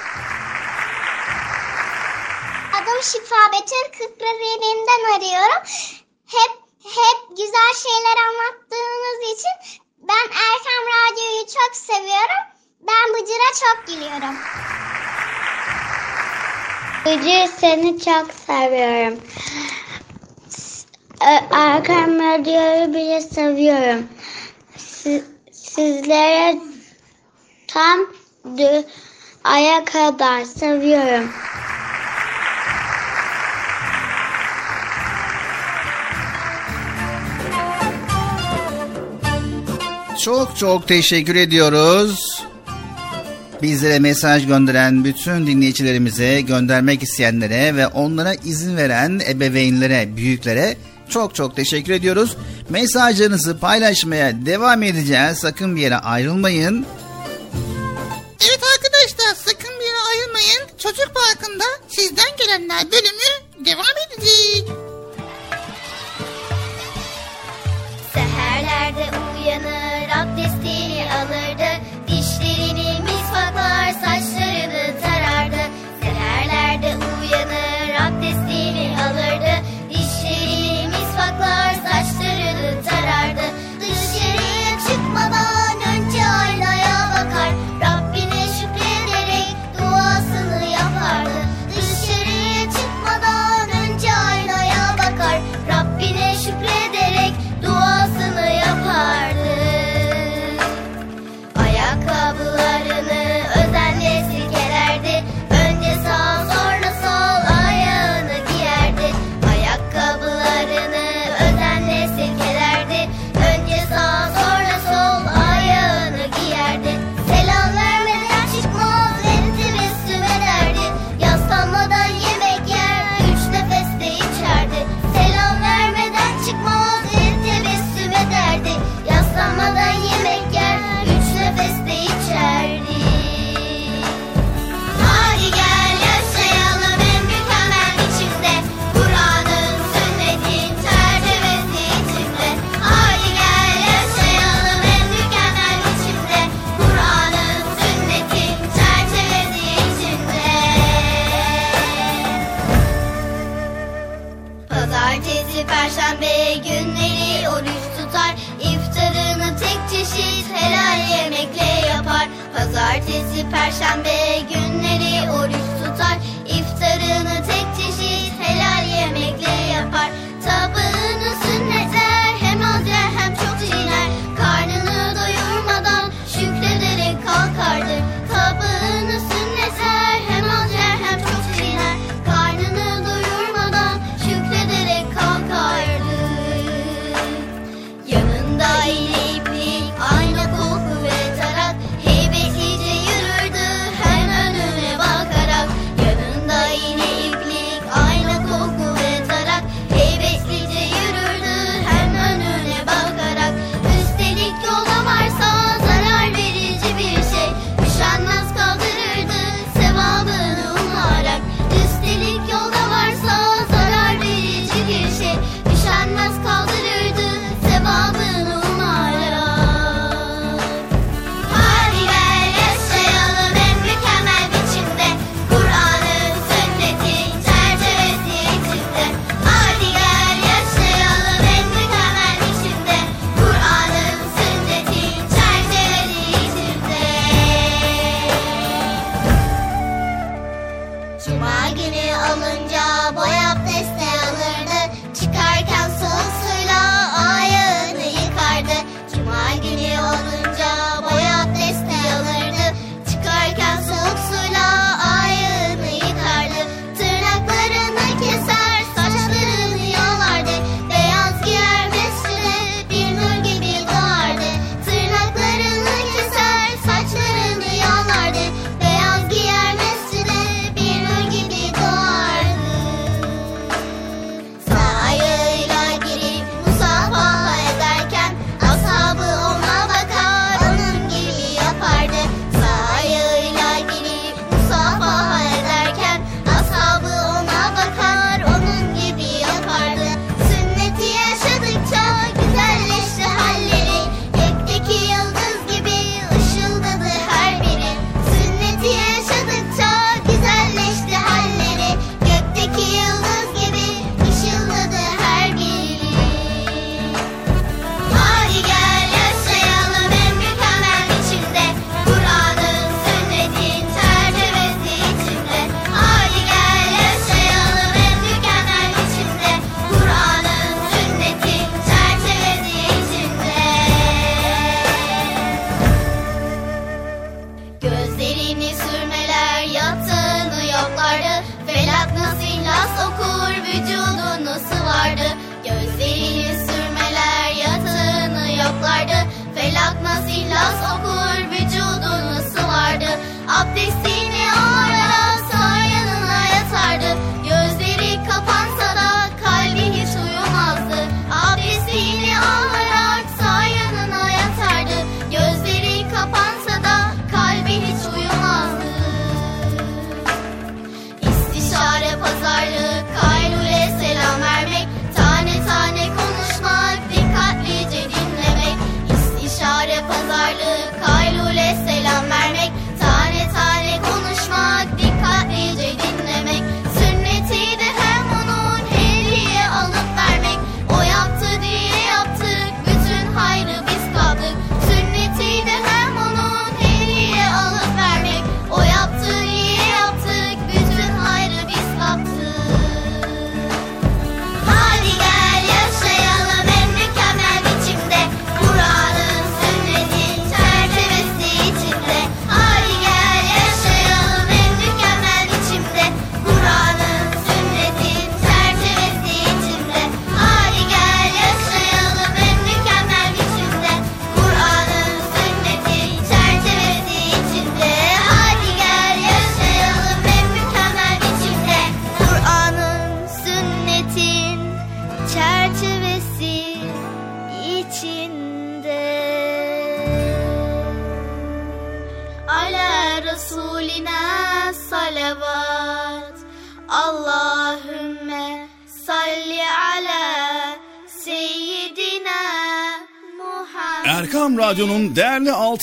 Adım 2.76 3.00
Şifa 3.02 3.42
Betül 3.52 3.98
Kırklareli'nden 3.98 5.16
arıyorum. 5.16 5.62
Hep 6.26 6.52
hep 6.84 7.28
güzel 7.30 7.72
şeyler 7.84 8.16
anlattığınız 8.28 9.38
için 9.38 9.80
ben 10.08 10.26
Erkam 10.26 10.84
Radyo'yu 10.94 11.46
çok 11.46 11.76
seviyorum. 11.76 12.42
Ben 12.80 13.14
Bıcır'a 13.14 13.50
çok 13.64 13.86
gülüyorum. 13.86 14.36
Bıcır 17.06 17.58
seni 17.60 17.98
çok 17.98 18.32
seviyorum. 18.46 19.18
Erkam 21.50 22.18
Radyo'yu 22.18 22.94
bile 22.94 23.20
seviyorum. 23.20 24.04
Sizlere 25.52 26.58
tam 27.66 28.00
aya 29.44 29.84
kadar 29.84 30.44
seviyorum. 30.44 31.32
Çok 40.20 40.56
çok 40.56 40.88
teşekkür 40.88 41.36
ediyoruz. 41.36 42.44
Bizlere 43.64 43.98
mesaj 43.98 44.46
gönderen 44.46 45.04
bütün 45.04 45.46
dinleyicilerimize, 45.46 46.40
göndermek 46.40 47.02
isteyenlere 47.02 47.76
ve 47.76 47.86
onlara 47.86 48.34
izin 48.34 48.76
veren 48.76 49.20
ebeveynlere, 49.28 50.16
büyüklere 50.16 50.76
çok 51.08 51.34
çok 51.34 51.56
teşekkür 51.56 51.92
ediyoruz. 51.92 52.36
Mesajlarınızı 52.68 53.58
paylaşmaya 53.58 54.46
devam 54.46 54.82
edeceğiz. 54.82 55.38
Sakın 55.38 55.76
bir 55.76 55.80
yere 55.80 55.96
ayrılmayın. 55.96 56.86
Evet 58.40 58.60
arkadaşlar 58.76 59.34
sakın 59.44 59.70
bir 59.80 59.84
yere 59.84 59.96
ayrılmayın. 60.10 60.78
Çocuk 60.78 61.10
Parkı'nda 61.14 61.64
sizden 61.88 62.36
gelenler 62.38 62.92
bölümü 62.92 63.64
devam 63.66 63.96
edecek. 64.08 64.68
Seherlerde 68.14 69.04
uyanır 69.36 70.08
abdestini 70.08 71.06
alırdı 71.12 71.93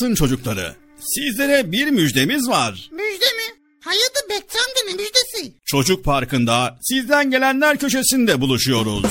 altın 0.02 0.16
çocukları. 0.16 0.76
Sizlere 1.00 1.72
bir 1.72 1.88
müjdemiz 1.88 2.50
var. 2.50 2.90
Müjde 2.92 3.26
mi? 3.26 3.58
Hayırdır 3.82 4.30
Bekçi 4.30 4.58
amca 4.58 4.82
ne 4.88 4.94
müjdesi? 4.94 5.54
Çocuk 5.66 6.06
Parkı'nda 6.06 6.78
sizden 6.82 7.32
gelenler 7.32 7.78
köşesinde 7.78 8.42
buluşuyoruz. 8.42 9.06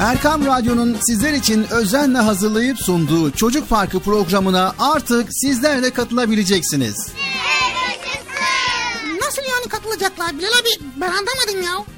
Erkam 0.00 0.46
Radyo'nun 0.46 0.96
sizler 1.06 1.32
için 1.32 1.66
özenle 1.70 2.18
hazırlayıp 2.18 2.78
sunduğu 2.78 3.30
Çocuk 3.30 3.68
Parkı 3.68 4.00
programına 4.00 4.74
artık 4.78 5.28
sizler 5.30 5.82
de 5.82 5.90
katılabileceksiniz. 5.90 7.08
Nasıl 9.20 9.42
yani 9.42 9.68
katılacaklar 9.68 10.38
Bilal 10.38 10.48
abi 10.48 10.68
ben 10.96 11.08
anlamadım 11.08 11.62
ya. 11.64 11.97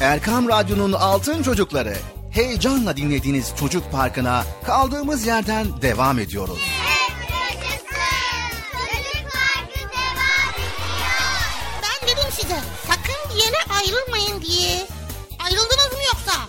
Erkam 0.00 0.48
Radyo'nun 0.48 0.92
Altın 0.92 1.42
Çocukları 1.42 1.94
heyecanla 2.30 2.96
dinlediğiniz 2.96 3.52
Çocuk 3.60 3.92
Parkı'na 3.92 4.44
kaldığımız 4.64 5.26
yerden 5.26 5.66
devam 5.82 6.18
ediyoruz. 6.18 6.58
Ben 11.82 12.08
dedim 12.08 12.30
size 12.32 12.56
sakın 12.88 13.34
bir 13.34 13.42
yere 13.44 13.56
ayrılmayın 13.78 14.42
diye. 14.42 14.86
Ayrıldınız 15.44 15.92
mı 15.92 15.98
yoksa? 16.06 16.40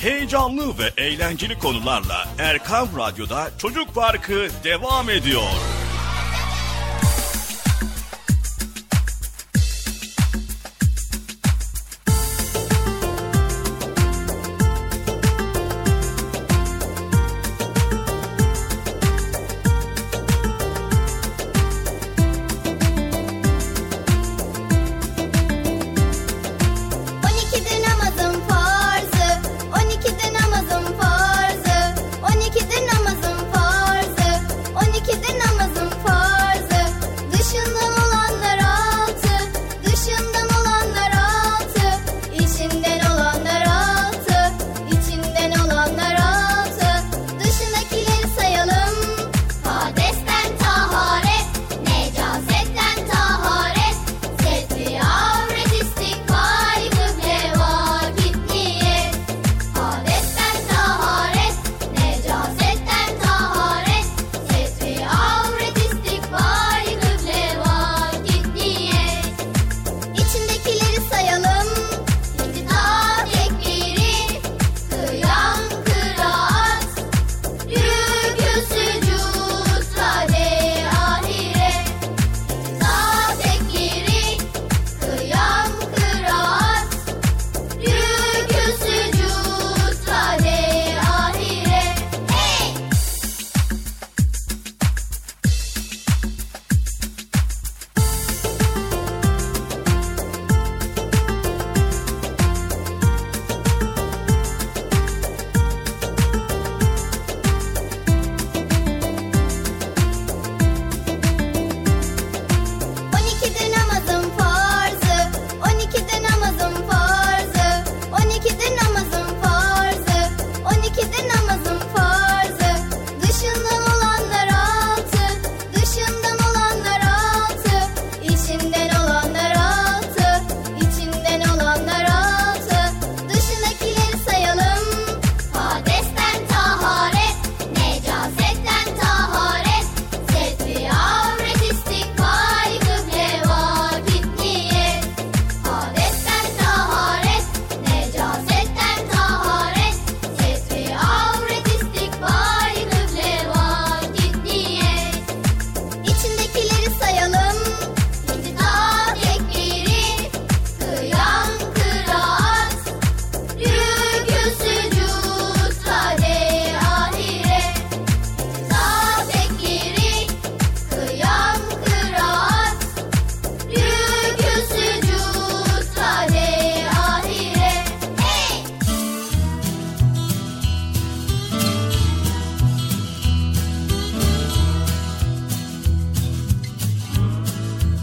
Heyecanlı 0.00 0.78
ve 0.78 1.02
eğlenceli 1.02 1.58
konularla 1.58 2.28
Erkam 2.38 2.88
Radyo'da 2.98 3.50
Çocuk 3.58 3.94
Parkı 3.94 4.48
devam 4.64 5.10
ediyor. 5.10 5.42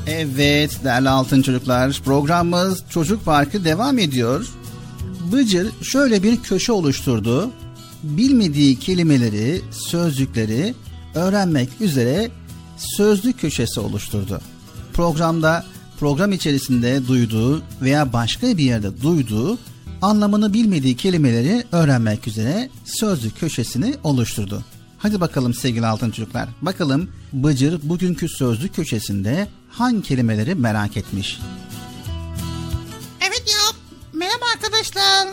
Evet 0.09 0.83
değerli 0.83 1.09
altın 1.09 1.41
çocuklar 1.41 2.01
programımız 2.05 2.83
Çocuk 2.89 3.25
Parkı 3.25 3.65
devam 3.65 3.99
ediyor. 3.99 4.47
Bıcır 5.31 5.71
şöyle 5.83 6.23
bir 6.23 6.41
köşe 6.41 6.71
oluşturdu. 6.71 7.51
Bilmediği 8.03 8.79
kelimeleri, 8.79 9.61
sözcükleri 9.71 10.73
öğrenmek 11.15 11.69
üzere 11.81 12.31
sözlük 12.77 13.39
köşesi 13.39 13.79
oluşturdu. 13.79 14.41
Programda 14.93 15.65
program 15.99 16.31
içerisinde 16.31 17.07
duyduğu 17.07 17.61
veya 17.81 18.13
başka 18.13 18.47
bir 18.47 18.63
yerde 18.63 19.01
duyduğu 19.01 19.57
anlamını 20.01 20.53
bilmediği 20.53 20.95
kelimeleri 20.95 21.63
öğrenmek 21.71 22.27
üzere 22.27 22.69
sözlük 22.85 23.39
köşesini 23.39 23.95
oluşturdu. 24.03 24.63
Hadi 24.97 25.21
bakalım 25.21 25.53
sevgili 25.53 25.85
altın 25.85 26.11
çocuklar. 26.11 26.49
Bakalım 26.61 27.11
Bıcır 27.33 27.79
bugünkü 27.83 28.29
sözlük 28.29 28.75
köşesinde 28.75 29.47
hangi 29.69 30.01
kelimeleri 30.01 30.55
merak 30.55 30.97
etmiş? 30.97 31.39
Evet 33.21 33.43
ya. 33.47 33.75
Merhaba 34.13 34.45
arkadaşlar. 34.53 35.27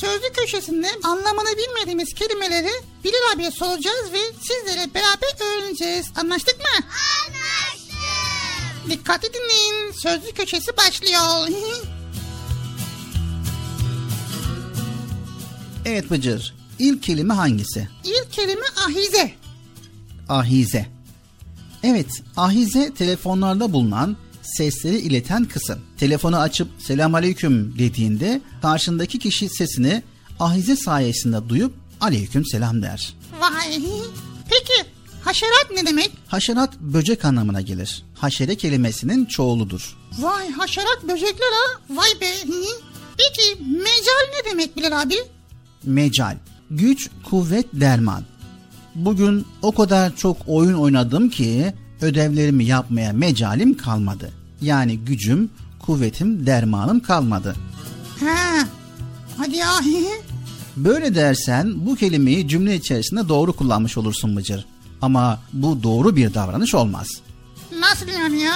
Sözlük 0.00 0.34
köşesinde 0.34 0.88
anlamını 1.04 1.48
bilmediğimiz 1.58 2.14
kelimeleri 2.14 2.70
Bilal 3.04 3.34
abiye 3.34 3.50
soracağız 3.50 4.12
ve 4.12 4.18
sizlere 4.40 4.94
beraber 4.94 5.56
öğreneceğiz. 5.58 6.06
Anlaştık 6.16 6.58
mı? 6.58 6.86
Anlaştık. 7.26 8.90
Dikkatli 8.90 9.28
dinleyin. 9.34 9.92
Sözlük 9.92 10.36
köşesi 10.36 10.76
başlıyor. 10.76 11.48
evet 15.84 16.10
Bıcır. 16.10 16.61
İlk 16.82 17.02
kelime 17.02 17.34
hangisi? 17.34 17.88
İlk 18.04 18.32
kelime 18.32 18.66
ahize. 18.86 19.32
Ahize. 20.28 20.86
Evet, 21.82 22.22
ahize 22.36 22.94
telefonlarda 22.94 23.72
bulunan 23.72 24.16
sesleri 24.42 24.98
ileten 24.98 25.44
kısım. 25.44 25.80
Telefonu 25.98 26.36
açıp 26.38 26.68
selam 26.78 27.14
aleyküm 27.14 27.78
dediğinde 27.78 28.40
karşındaki 28.62 29.18
kişi 29.18 29.48
sesini 29.48 30.02
ahize 30.40 30.76
sayesinde 30.76 31.48
duyup 31.48 31.74
aleyküm 32.00 32.46
selam 32.46 32.82
der. 32.82 33.14
Vay. 33.40 33.82
Peki 34.50 34.88
haşerat 35.24 35.66
ne 35.74 35.86
demek? 35.86 36.10
Haşerat 36.28 36.80
böcek 36.80 37.24
anlamına 37.24 37.60
gelir. 37.60 38.04
Haşere 38.14 38.56
kelimesinin 38.56 39.24
çoğuludur. 39.24 39.96
Vay 40.18 40.50
haşerat 40.50 41.02
böcekler 41.02 41.52
ha. 41.52 41.80
Vay 41.90 42.10
be. 42.20 42.34
Peki 43.18 43.62
mecal 43.64 44.26
ne 44.44 44.50
demek 44.50 44.76
Bilal 44.76 45.02
abi? 45.02 45.14
Mecal. 45.84 46.36
Güç, 46.72 47.10
kuvvet, 47.30 47.66
derman. 47.72 48.22
Bugün 48.94 49.46
o 49.62 49.72
kadar 49.72 50.16
çok 50.16 50.36
oyun 50.46 50.74
oynadım 50.74 51.28
ki 51.28 51.72
ödevlerimi 52.00 52.64
yapmaya 52.64 53.12
mecalim 53.12 53.76
kalmadı. 53.76 54.32
Yani 54.60 54.98
gücüm, 54.98 55.50
kuvvetim, 55.78 56.46
dermanım 56.46 57.00
kalmadı. 57.00 57.56
Ha. 58.20 58.68
Hadi 59.36 59.56
ya. 59.56 59.70
Böyle 60.76 61.14
dersen 61.14 61.86
bu 61.86 61.96
kelimeyi 61.96 62.48
cümle 62.48 62.76
içerisinde 62.76 63.28
doğru 63.28 63.52
kullanmış 63.52 63.98
olursun 63.98 64.30
Mıcır. 64.30 64.66
Ama 65.02 65.40
bu 65.52 65.82
doğru 65.82 66.16
bir 66.16 66.34
davranış 66.34 66.74
olmaz. 66.74 67.08
Nasıl 67.80 68.08
yani 68.08 68.40
ya? 68.40 68.52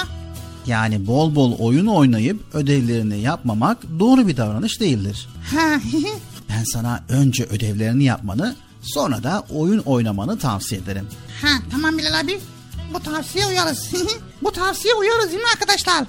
Yani 0.67 1.07
bol 1.07 1.35
bol 1.35 1.57
oyun 1.59 1.85
oynayıp 1.85 2.43
ödevlerini 2.53 3.19
yapmamak 3.19 3.77
doğru 3.99 4.27
bir 4.27 4.37
davranış 4.37 4.79
değildir. 4.79 5.29
Ben 6.49 6.63
sana 6.63 7.03
önce 7.09 7.43
ödevlerini 7.43 8.03
yapmanı 8.03 8.55
sonra 8.81 9.23
da 9.23 9.43
oyun 9.49 9.79
oynamanı 9.79 10.39
tavsiye 10.39 10.81
ederim. 10.81 11.07
Ha 11.41 11.47
tamam 11.71 11.97
Bilal 11.97 12.19
abi. 12.19 12.39
Bu 12.93 12.99
tavsiye 12.99 13.47
uyarız. 13.47 13.91
Bu 14.41 14.51
tavsiye 14.51 14.93
uyarız 14.93 15.29
değil 15.31 15.41
mi 15.41 15.47
arkadaşlar? 15.53 15.97
Evet. 15.99 16.07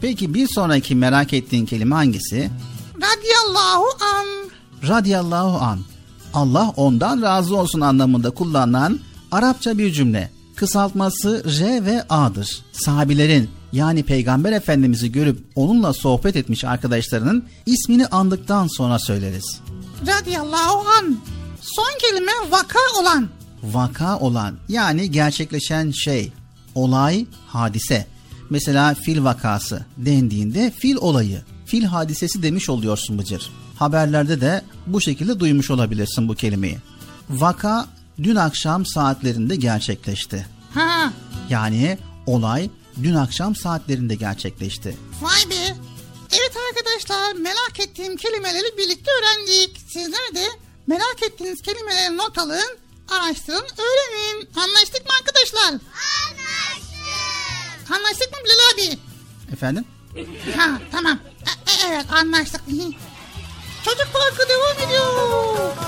Peki 0.00 0.34
bir 0.34 0.48
sonraki 0.48 0.94
merak 0.94 1.32
ettiğin 1.32 1.66
kelime 1.66 1.94
hangisi? 1.94 2.50
Radiyallahu 2.96 3.84
an. 4.16 4.26
Radiyallahu 4.88 5.58
an. 5.64 5.78
Allah 6.34 6.72
ondan 6.76 7.22
razı 7.22 7.56
olsun 7.56 7.80
anlamında 7.80 8.30
kullanılan 8.30 9.00
Arapça 9.32 9.78
bir 9.78 9.92
cümle. 9.92 10.30
Kısaltması 10.56 11.44
R 11.60 11.84
ve 11.84 12.04
A'dır. 12.08 12.62
Sahabilerin 12.72 13.50
yani 13.72 14.02
Peygamber 14.02 14.52
Efendimiz'i 14.52 15.12
görüp 15.12 15.38
onunla 15.54 15.92
sohbet 15.92 16.36
etmiş 16.36 16.64
arkadaşlarının 16.64 17.44
ismini 17.66 18.06
andıktan 18.06 18.66
sonra 18.66 18.98
söyleriz. 18.98 19.60
Radiyallahu 20.06 20.88
an. 20.88 21.18
Son 21.60 21.98
kelime 22.00 22.32
vaka 22.50 22.78
olan. 23.00 23.28
Vaka 23.62 24.18
olan 24.18 24.54
yani 24.68 25.10
gerçekleşen 25.10 25.90
şey, 25.90 26.32
olay, 26.74 27.26
hadise. 27.46 28.06
Mesela 28.50 28.94
fil 28.94 29.24
vakası 29.24 29.84
dendiğinde 29.96 30.70
fil 30.70 30.96
olayı, 30.96 31.42
fil 31.66 31.84
hadisesi 31.84 32.42
demiş 32.42 32.68
oluyorsun 32.68 33.18
Bıcır. 33.18 33.50
Haberlerde 33.78 34.40
de 34.40 34.62
bu 34.86 35.00
şekilde 35.00 35.40
duymuş 35.40 35.70
olabilirsin 35.70 36.28
bu 36.28 36.34
kelimeyi. 36.34 36.78
Vaka 37.30 37.86
dün 38.22 38.36
akşam 38.36 38.86
saatlerinde 38.86 39.56
gerçekleşti. 39.56 40.46
Ha. 40.74 41.12
Yani 41.50 41.98
olay 42.26 42.70
dün 43.02 43.14
akşam 43.14 43.56
saatlerinde 43.56 44.14
gerçekleşti. 44.14 44.96
Vay 45.20 45.50
be. 45.50 45.76
Evet 46.32 46.52
arkadaşlar 46.68 47.32
merak 47.32 47.80
ettiğim 47.80 48.16
kelimeleri 48.16 48.76
birlikte 48.78 49.10
öğrendik. 49.10 49.80
Sizler 49.88 50.34
de 50.34 50.44
merak 50.86 51.22
ettiğiniz 51.22 51.62
kelimeleri 51.62 52.16
not 52.16 52.38
alın, 52.38 52.78
araştırın, 53.08 53.66
öğrenin. 53.78 54.48
Anlaştık 54.56 55.06
mı 55.06 55.12
arkadaşlar? 55.20 55.68
Anlaştık. 55.68 55.88
Anlaştık 57.96 58.32
mı 58.32 58.38
Bilal 58.44 58.74
abi? 58.74 58.98
Efendim? 59.52 59.84
Ha 60.56 60.80
tamam. 60.92 61.18
E, 61.66 61.70
e, 61.70 61.88
evet 61.88 62.06
anlaştık. 62.12 62.60
Çocuk 63.84 64.08
parkı 64.12 64.48
devam 64.48 64.88
ediyor. 64.88 65.87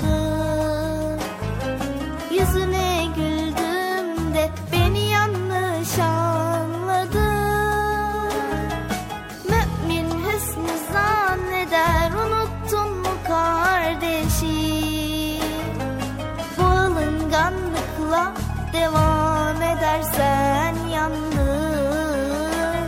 Devam 18.73 19.61
edersen 19.61 20.75
yandın 20.93 22.87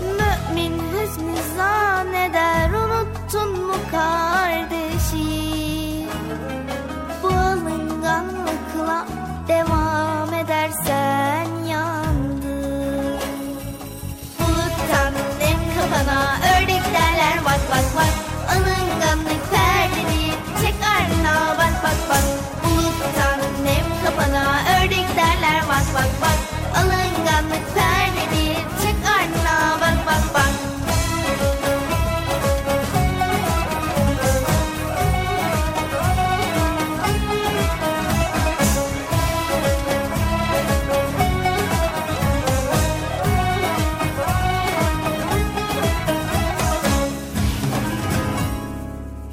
Mümin 0.00 0.78
hüsnü 0.92 1.34
zanneder 1.56 2.70
unuttun 2.70 3.66
mu 3.66 3.74
kardeşi? 3.90 5.26
Bu 7.22 7.28
alınganlıkla 7.28 9.06
devam 9.48 10.34
edersen 10.34 11.46
yandın 11.68 13.20
Buluttan 14.38 15.12
nem 15.40 15.58
kafana 15.76 16.36
ördek 16.56 16.84
derler 16.94 17.44
bak 17.44 17.60
bak 17.70 17.84
bak. 17.96 18.14
Alınganlık 18.50 19.50
perdeni 19.50 20.32
çek 20.60 20.74
ardına 20.96 21.58
bak 21.58 21.84
bak 21.84 22.10
bak 22.10 22.39
Karanlıklar 27.50 28.06
nedir? 28.16 28.56
Çık 28.56 29.06
ardına 29.06 29.80
bak 29.80 30.06
bak 30.06 30.34
bak. 30.34 30.50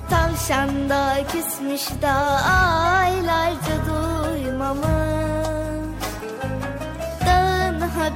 Tavşan 0.09 0.89
da 0.89 1.17
küsmüş 1.31 2.01
da 2.01 2.13
aylarca 2.43 3.85
dur. 3.87 3.96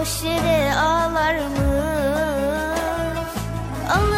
boş 0.00 0.22
yere 0.22 0.74
ağlarmış. 0.74 1.58
Alınmış, 3.90 4.17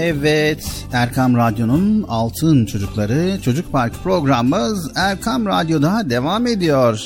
Evet, 0.00 0.86
Erkam 0.92 1.36
Radyo'nun 1.36 2.02
Altın 2.08 2.66
Çocukları 2.66 3.38
Çocuk 3.42 3.72
Park 3.72 4.02
programımız 4.02 4.90
Erkam 4.96 5.46
Radyo'da 5.46 6.10
devam 6.10 6.46
ediyor. 6.46 7.04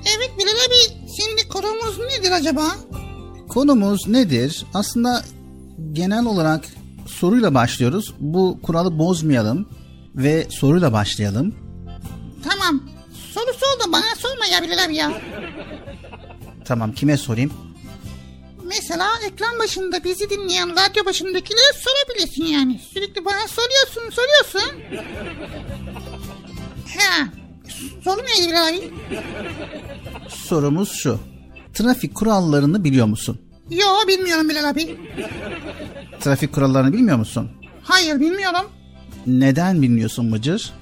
Evet 0.00 0.30
Bilal 0.38 0.48
abi 0.50 1.06
şimdi 1.16 1.48
konumuz 1.48 1.98
nedir 1.98 2.32
acaba? 2.32 2.62
Konumuz 3.48 4.08
nedir? 4.08 4.66
Aslında 4.74 5.22
genel 5.92 6.24
olarak 6.24 6.64
soruyla 7.06 7.54
başlıyoruz. 7.54 8.14
Bu 8.20 8.58
kuralı 8.62 8.98
bozmayalım 8.98 9.68
ve 10.14 10.46
soruyla 10.50 10.92
başlayalım. 10.92 11.54
Tamam. 12.44 12.82
Soru 13.34 13.52
sor 13.54 13.88
da 13.88 13.92
bana 13.92 14.14
sorma 14.18 14.46
ya 14.46 14.62
Bilal 14.62 14.84
abi 14.84 14.94
ya. 14.96 15.12
Tamam 16.64 16.92
kime 16.92 17.16
sorayım? 17.16 17.52
Mesela 18.68 19.08
ekran 19.26 19.58
başında 19.58 20.04
bizi 20.04 20.30
dinleyen 20.30 20.70
radyo 20.70 21.04
başındakilere 21.04 21.72
sorabilirsin 21.78 22.44
yani. 22.44 22.80
Sürekli 22.92 23.24
bana 23.24 23.48
soruyorsun 23.48 24.10
soruyorsun. 24.10 24.80
He. 26.86 27.26
Soru 28.04 28.22
Bilal 28.22 28.68
abi? 28.68 28.90
Sorumuz 30.28 30.92
şu. 30.92 31.18
Trafik 31.74 32.14
kurallarını 32.14 32.84
biliyor 32.84 33.06
musun? 33.06 33.40
Yo 33.70 33.86
bilmiyorum 34.08 34.48
Bilal 34.48 34.68
abi. 34.70 34.98
Trafik 36.20 36.52
kurallarını 36.52 36.92
bilmiyor 36.92 37.16
musun? 37.18 37.50
Hayır 37.82 38.20
bilmiyorum. 38.20 38.70
Neden 39.26 39.82
bilmiyorsun 39.82 40.32
Bıcır? 40.32 40.72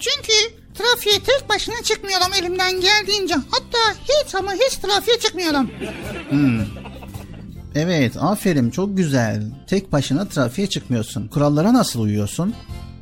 Çünkü 0.00 0.32
trafiğe 0.74 1.18
tek 1.22 1.48
başına 1.48 1.82
çıkmıyorum 1.82 2.32
elimden 2.40 2.80
geldiğince. 2.80 3.34
Hatta 3.34 3.78
hiç 4.02 4.34
ama 4.34 4.52
hiç 4.52 4.76
trafiğe 4.76 5.18
çıkmıyorum. 5.18 5.70
Hmm. 6.30 6.60
Evet 7.78 8.16
aferin 8.20 8.70
çok 8.70 8.96
güzel. 8.96 9.42
Tek 9.66 9.92
başına 9.92 10.24
trafiğe 10.24 10.66
çıkmıyorsun. 10.66 11.28
Kurallara 11.28 11.74
nasıl 11.74 12.00
uyuyorsun? 12.00 12.54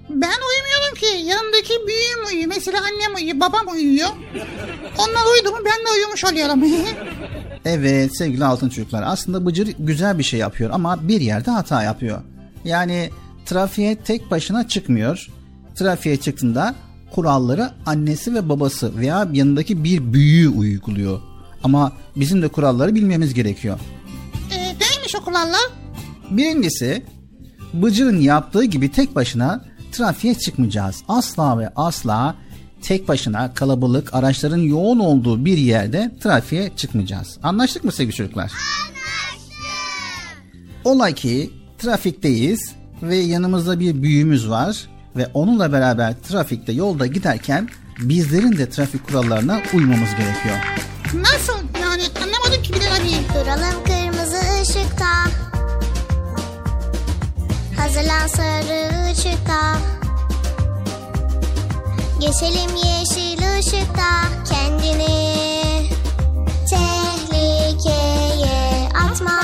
Ben 0.09 0.15
uyumuyorum 0.51 0.95
ki. 0.95 1.31
Yanındaki 1.31 1.73
büyüğüm 1.87 2.27
uyuyor. 2.27 2.49
Mesela 2.49 2.79
annem 2.79 3.15
uyuyor, 3.15 3.41
babam 3.41 3.69
uyuyor. 3.73 4.09
Onlar 4.99 5.35
uyudu 5.35 5.51
mu 5.51 5.59
ben 5.65 5.87
de 5.87 5.91
uyumuş 5.97 6.25
oluyorum. 6.25 6.65
evet 7.65 8.17
sevgili 8.17 8.45
altın 8.45 8.69
çocuklar 8.69 9.03
aslında 9.07 9.47
Bıcır 9.47 9.75
güzel 9.79 10.19
bir 10.19 10.25
şey 10.25 10.41
yapıyor 10.41 10.71
ama 10.75 11.09
bir 11.09 11.21
yerde 11.21 11.51
hata 11.51 11.83
yapıyor. 11.83 12.23
Yani 12.65 13.11
trafiğe 13.47 13.97
tek 13.97 14.31
başına 14.31 14.69
çıkmıyor. 14.69 15.29
Trafiğe 15.75 16.17
çıktığında 16.17 16.75
kuralları 17.11 17.71
annesi 17.87 18.35
ve 18.35 18.49
babası 18.49 18.97
veya 18.97 19.29
yanındaki 19.33 19.85
bir 19.85 20.13
büyüğü 20.13 20.49
uyguluyor. 20.49 21.21
Ama 21.65 21.93
bizim 22.17 22.43
de 22.43 22.49
kuralları 22.49 22.95
bilmemiz 22.95 23.35
gerekiyor. 23.35 23.79
O 25.21 25.25
kurallar? 25.25 25.61
Birincisi 26.31 27.03
Bıcır'ın 27.73 28.21
yaptığı 28.21 28.65
gibi 28.65 28.93
tek 28.93 29.15
başına 29.15 29.65
trafiğe 29.93 30.35
çıkmayacağız. 30.35 31.03
Asla 31.09 31.59
ve 31.59 31.73
asla 31.77 32.35
tek 32.83 33.09
başına 33.09 33.55
kalabalık 33.55 34.15
araçların 34.15 34.59
yoğun 34.59 34.99
olduğu 34.99 35.45
bir 35.45 35.59
yerde 35.59 36.13
trafiğe 36.23 36.77
çıkmayacağız. 36.77 37.39
Anlaştık 37.43 37.85
mı 37.85 37.93
sevgili 37.93 38.15
çocuklar? 38.17 38.53
Anlaştık. 38.53 39.55
Olay 40.85 41.15
ki 41.15 41.51
trafikteyiz 41.79 42.73
ve 43.03 43.17
yanımızda 43.17 43.81
bir 43.81 44.03
büyüğümüz 44.03 44.51
var 44.51 44.89
ve 45.17 45.27
onunla 45.35 45.73
beraber 45.73 46.15
trafikte 46.29 46.73
yolda 46.73 47.07
giderken 47.07 47.69
bizlerin 47.99 48.57
de 48.57 48.71
trafik 48.71 49.07
kurallarına 49.07 49.63
uymamız 49.75 50.11
gerekiyor. 50.11 50.57
Nasıl 51.15 51.59
yani 51.83 52.03
anlamadım 52.23 52.63
ki 52.63 52.73
Bilal 52.73 52.97
abi. 52.97 53.35
Duralım 53.35 53.94
Hazırlan 57.95 58.27
sarı 58.27 59.13
ışıkta. 59.13 59.77
Geçelim 62.21 62.77
yeşil 62.77 63.59
ışıkta. 63.59 64.11
Kendini 64.49 65.89
tehlikeye 66.71 68.89
atma 69.11 69.41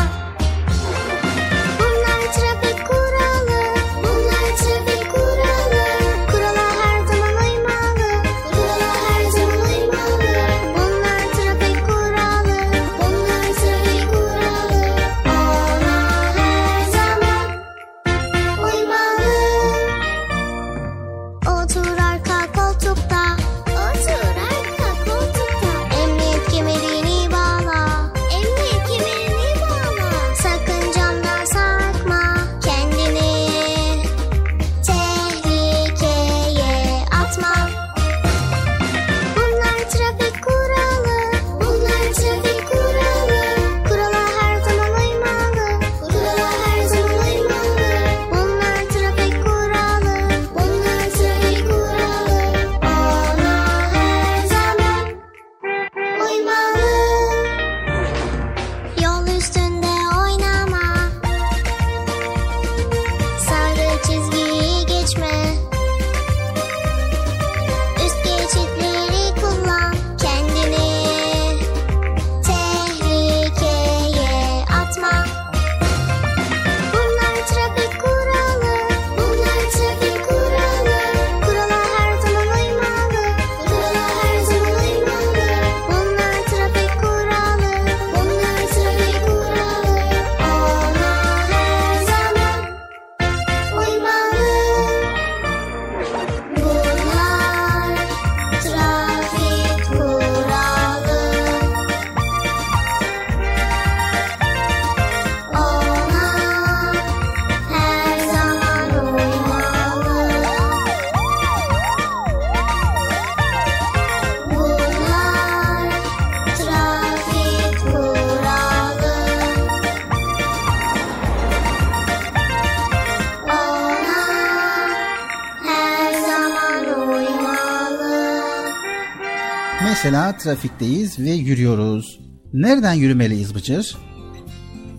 Mesela 130.11 130.37
trafikteyiz 130.37 131.19
ve 131.19 131.31
yürüyoruz. 131.31 132.21
Nereden 132.53 132.93
yürümeliyiz 132.93 133.55
Bıcır? 133.55 133.97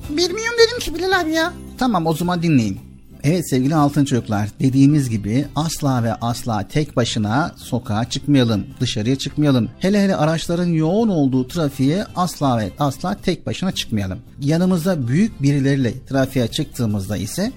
Bilmiyorum 0.09 0.57
dedim 0.67 0.79
ki 0.79 0.95
Bilal 0.95 1.19
abi 1.21 1.31
ya. 1.31 1.53
Tamam 1.77 2.07
o 2.07 2.13
zaman 2.13 2.43
dinleyin. 2.43 2.79
Evet 3.23 3.49
sevgili 3.49 3.75
altın 3.75 4.05
çocuklar 4.05 4.49
dediğimiz 4.59 5.09
gibi 5.09 5.45
asla 5.55 6.03
ve 6.03 6.13
asla 6.13 6.67
tek 6.67 6.95
başına 6.95 7.55
sokağa 7.57 8.09
çıkmayalım, 8.09 8.65
dışarıya 8.79 9.15
çıkmayalım. 9.15 9.69
Hele 9.79 10.03
hele 10.03 10.15
araçların 10.15 10.65
yoğun 10.65 11.09
olduğu 11.09 11.47
trafiğe 11.47 12.05
asla 12.15 12.57
ve 12.57 12.71
asla 12.79 13.15
tek 13.15 13.45
başına 13.45 13.71
çıkmayalım. 13.71 14.19
Yanımızda 14.41 15.07
büyük 15.07 15.41
birileriyle 15.41 16.05
trafiğe 16.05 16.47
çıktığımızda 16.47 17.17
ise 17.17 17.51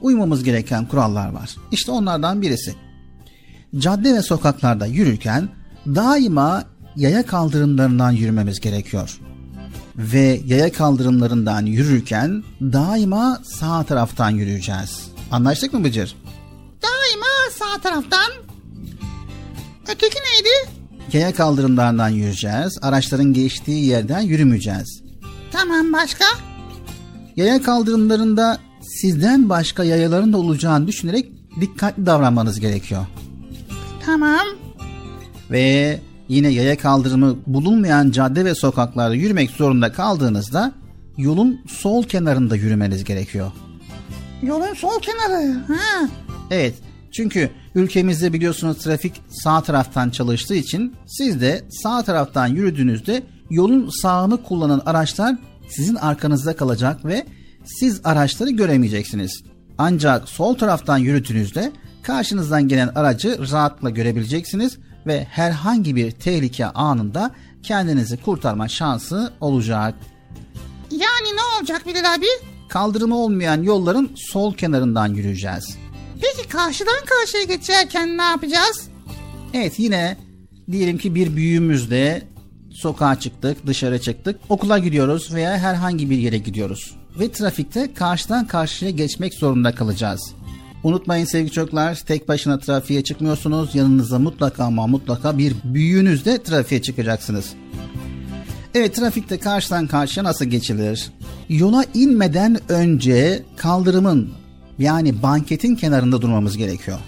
uymamız 0.00 0.44
gereken 0.44 0.88
kurallar 0.88 1.28
var. 1.28 1.56
İşte 1.72 1.92
onlardan 1.92 2.42
birisi. 2.42 2.74
Cadde 3.78 4.14
ve 4.14 4.22
sokaklarda 4.22 4.86
yürürken 4.86 5.48
daima 5.86 6.64
yaya 6.96 7.26
kaldırımlarından 7.26 8.10
yürümemiz 8.10 8.60
gerekiyor 8.60 9.20
ve 9.96 10.40
yaya 10.46 10.72
kaldırımlarından 10.72 11.66
yürürken 11.66 12.44
daima 12.60 13.40
sağ 13.44 13.84
taraftan 13.84 14.30
yürüyeceğiz. 14.30 15.10
Anlaştık 15.30 15.72
mı 15.72 15.84
Bıcır? 15.84 16.16
Daima 16.82 17.50
sağ 17.58 17.80
taraftan. 17.80 18.32
Öteki 19.82 20.16
neydi? 20.16 20.70
Yaya 21.12 21.34
kaldırımlarından 21.34 22.08
yürüyeceğiz. 22.08 22.78
Araçların 22.82 23.32
geçtiği 23.32 23.84
yerden 23.84 24.20
yürümeyeceğiz. 24.20 25.02
Tamam 25.52 25.92
başka? 25.92 26.24
Yaya 27.36 27.62
kaldırımlarında 27.62 28.58
sizden 28.82 29.48
başka 29.48 29.84
yayaların 29.84 30.32
da 30.32 30.38
olacağını 30.38 30.86
düşünerek 30.86 31.32
dikkatli 31.60 32.06
davranmanız 32.06 32.60
gerekiyor. 32.60 33.06
Tamam. 34.06 34.46
Ve 35.50 36.00
yine 36.28 36.48
yaya 36.48 36.78
kaldırımı 36.78 37.36
bulunmayan 37.46 38.10
cadde 38.10 38.44
ve 38.44 38.54
sokaklarda 38.54 39.14
yürümek 39.14 39.50
zorunda 39.50 39.92
kaldığınızda 39.92 40.72
yolun 41.16 41.60
sol 41.66 42.02
kenarında 42.02 42.56
yürümeniz 42.56 43.04
gerekiyor. 43.04 43.52
Yolun 44.42 44.74
sol 44.74 45.00
kenarı. 45.00 45.52
Ha. 45.52 46.08
Evet 46.50 46.74
çünkü 47.12 47.50
ülkemizde 47.74 48.32
biliyorsunuz 48.32 48.78
trafik 48.78 49.22
sağ 49.28 49.60
taraftan 49.60 50.10
çalıştığı 50.10 50.54
için 50.54 50.94
siz 51.06 51.40
de 51.40 51.64
sağ 51.82 52.02
taraftan 52.02 52.46
yürüdüğünüzde 52.46 53.22
yolun 53.50 53.90
sağını 54.02 54.42
kullanan 54.42 54.82
araçlar 54.86 55.36
sizin 55.68 55.94
arkanızda 55.94 56.56
kalacak 56.56 57.04
ve 57.04 57.26
siz 57.64 58.00
araçları 58.04 58.50
göremeyeceksiniz. 58.50 59.42
Ancak 59.78 60.28
sol 60.28 60.54
taraftan 60.54 60.98
yürüdüğünüzde 60.98 61.72
karşınızdan 62.02 62.68
gelen 62.68 62.88
aracı 62.88 63.52
rahatla 63.52 63.90
görebileceksiniz 63.90 64.78
ve 65.06 65.26
herhangi 65.30 65.96
bir 65.96 66.10
tehlike 66.10 66.66
anında 66.66 67.30
kendinizi 67.62 68.16
kurtarma 68.16 68.68
şansı 68.68 69.32
olacak. 69.40 69.94
Yani 70.90 71.36
ne 71.36 71.58
olacak 71.58 71.86
Bilal 71.86 72.14
abi? 72.14 72.26
Kaldırımı 72.68 73.16
olmayan 73.16 73.62
yolların 73.62 74.10
sol 74.16 74.54
kenarından 74.54 75.14
yürüyeceğiz. 75.14 75.76
Peki 76.20 76.48
karşıdan 76.48 77.04
karşıya 77.06 77.42
geçerken 77.42 78.18
ne 78.18 78.22
yapacağız? 78.22 78.88
Evet 79.54 79.78
yine 79.78 80.16
diyelim 80.72 80.98
ki 80.98 81.14
bir 81.14 81.36
büyüğümüzle 81.36 82.22
sokağa 82.74 83.20
çıktık, 83.20 83.66
dışarı 83.66 84.00
çıktık, 84.00 84.40
okula 84.48 84.78
gidiyoruz 84.78 85.34
veya 85.34 85.58
herhangi 85.58 86.10
bir 86.10 86.18
yere 86.18 86.38
gidiyoruz. 86.38 86.96
Ve 87.20 87.32
trafikte 87.32 87.94
karşıdan 87.94 88.46
karşıya 88.46 88.90
geçmek 88.90 89.34
zorunda 89.34 89.74
kalacağız. 89.74 90.34
Unutmayın 90.84 91.24
sevgili 91.24 91.50
çocuklar 91.50 91.94
tek 91.94 92.28
başına 92.28 92.58
trafiğe 92.58 93.04
çıkmıyorsunuz. 93.04 93.74
Yanınıza 93.74 94.18
mutlaka 94.18 94.64
ama 94.64 94.86
mutlaka 94.86 95.38
bir 95.38 95.54
büyüğünüzle 95.64 96.42
trafiğe 96.42 96.82
çıkacaksınız. 96.82 97.52
Evet 98.74 98.94
trafikte 98.94 99.38
karşıdan 99.38 99.86
karşıya 99.86 100.24
nasıl 100.24 100.44
geçilir? 100.44 101.10
Yola 101.48 101.84
inmeden 101.94 102.58
önce 102.68 103.42
kaldırımın 103.56 104.30
yani 104.78 105.22
banketin 105.22 105.76
kenarında 105.76 106.22
durmamız 106.22 106.56
gerekiyor. 106.56 106.98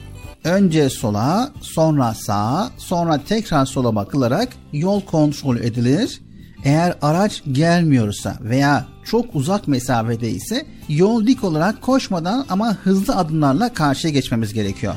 Önce 0.44 0.90
sola, 0.90 1.52
sonra 1.60 2.14
sağa, 2.14 2.70
sonra 2.78 3.20
tekrar 3.28 3.66
sola 3.66 3.94
bakılarak 3.94 4.48
yol 4.72 5.00
kontrol 5.00 5.56
edilir. 5.56 6.20
Eğer 6.64 6.94
araç 7.02 7.42
gelmiyorsa 7.52 8.36
veya 8.40 8.86
çok 9.06 9.36
uzak 9.36 9.68
mesafede 9.68 10.30
ise 10.30 10.66
yol 10.88 11.26
dik 11.26 11.44
olarak 11.44 11.82
koşmadan 11.82 12.46
ama 12.48 12.74
hızlı 12.74 13.16
adımlarla 13.16 13.74
karşıya 13.74 14.12
geçmemiz 14.12 14.54
gerekiyor. 14.54 14.94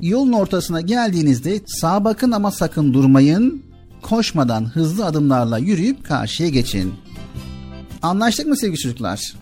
Yolun 0.00 0.32
ortasına 0.32 0.80
geldiğinizde 0.80 1.60
sağa 1.66 2.04
bakın 2.04 2.30
ama 2.30 2.50
sakın 2.50 2.94
durmayın. 2.94 3.62
Koşmadan 4.02 4.64
hızlı 4.64 5.06
adımlarla 5.06 5.58
yürüyüp 5.58 6.04
karşıya 6.04 6.48
geçin. 6.48 6.94
Anlaştık 8.02 8.46
mı 8.46 8.56
sevgili 8.56 8.78
çocuklar? 8.78 9.34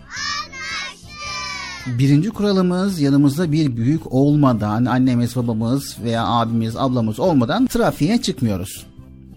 Birinci 1.87 2.31
kuralımız 2.31 3.01
yanımızda 3.01 3.53
bir 3.53 3.77
büyük 3.77 4.13
olmadan 4.13 4.85
annemiz 4.85 5.37
babamız 5.37 5.97
veya 6.05 6.27
abimiz 6.27 6.77
ablamız 6.77 7.21
olmadan 7.21 7.67
trafiğe 7.67 8.23
çıkmıyoruz. 8.23 8.87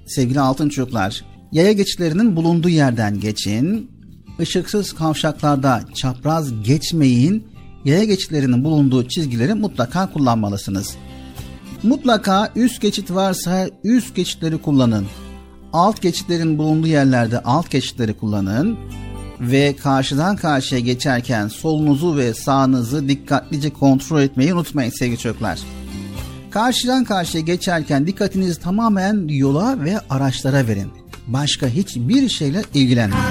Sevgili 0.08 0.40
altın 0.40 0.70
çocuklar 0.70 1.24
yaya 1.52 1.72
geçitlerinin 1.72 2.36
bulunduğu 2.36 2.70
yerden 2.70 3.20
geçin. 3.20 3.92
Işıksız 4.40 4.94
kavşaklarda 4.94 5.82
çapraz 5.96 6.64
geçmeyin. 6.64 7.48
Yaya 7.86 8.04
geçitlerinin 8.04 8.64
bulunduğu 8.64 9.08
çizgileri 9.08 9.54
mutlaka 9.54 10.14
kullanmalısınız. 10.14 10.96
Mutlaka 11.84 12.52
üst 12.56 12.82
geçit 12.82 13.12
varsa 13.12 13.70
üst 13.84 14.16
geçitleri 14.16 14.58
kullanın. 14.58 15.06
Alt 15.74 16.02
geçitlerin 16.02 16.58
bulunduğu 16.58 16.88
yerlerde 16.88 17.40
alt 17.40 17.72
geçitleri 17.72 18.14
kullanın 18.14 18.78
ve 19.40 19.76
karşıdan 19.76 20.36
karşıya 20.36 20.82
geçerken 20.82 21.48
solunuzu 21.48 22.18
ve 22.18 22.34
sağınızı 22.34 23.10
dikkatlice 23.10 23.70
kontrol 23.70 24.22
etmeyi 24.22 24.54
unutmayın 24.54 24.90
sevgili 24.90 25.18
çocuklar. 25.18 25.60
Karşıdan 26.52 27.04
karşıya 27.04 27.44
geçerken 27.44 28.08
dikkatinizi 28.08 28.60
tamamen 28.60 29.28
yola 29.28 29.84
ve 29.84 30.00
araçlara 30.10 30.68
verin. 30.68 31.05
Başka 31.28 31.68
hiçbir 31.68 32.30
şeyle 32.30 32.62
ilgilenmeyin. 32.74 33.26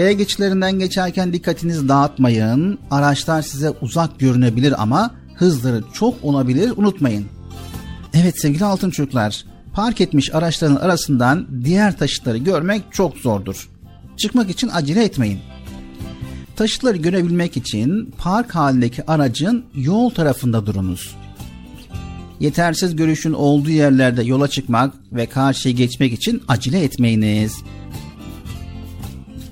Yaya 0.00 0.12
geçitlerinden 0.12 0.78
geçerken 0.78 1.32
dikkatinizi 1.32 1.88
dağıtmayın. 1.88 2.78
Araçlar 2.90 3.42
size 3.42 3.70
uzak 3.70 4.18
görünebilir 4.18 4.82
ama 4.82 5.14
hızları 5.34 5.82
çok 5.92 6.24
olabilir 6.24 6.72
unutmayın. 6.76 7.26
Evet 8.14 8.40
sevgili 8.40 8.64
altın 8.64 8.90
çocuklar, 8.90 9.44
park 9.72 10.00
etmiş 10.00 10.34
araçların 10.34 10.76
arasından 10.76 11.46
diğer 11.64 11.98
taşıtları 11.98 12.38
görmek 12.38 12.82
çok 12.90 13.16
zordur. 13.16 13.68
Çıkmak 14.16 14.50
için 14.50 14.70
acele 14.72 15.04
etmeyin. 15.04 15.38
Taşıtları 16.56 16.96
görebilmek 16.96 17.56
için 17.56 18.14
park 18.18 18.54
halindeki 18.54 19.06
aracın 19.06 19.64
yol 19.74 20.10
tarafında 20.10 20.66
durunuz. 20.66 21.16
Yetersiz 22.40 22.96
görüşün 22.96 23.32
olduğu 23.32 23.70
yerlerde 23.70 24.22
yola 24.22 24.48
çıkmak 24.48 24.94
ve 25.12 25.26
karşıya 25.26 25.74
geçmek 25.74 26.12
için 26.12 26.42
acele 26.48 26.82
etmeyiniz. 26.82 27.52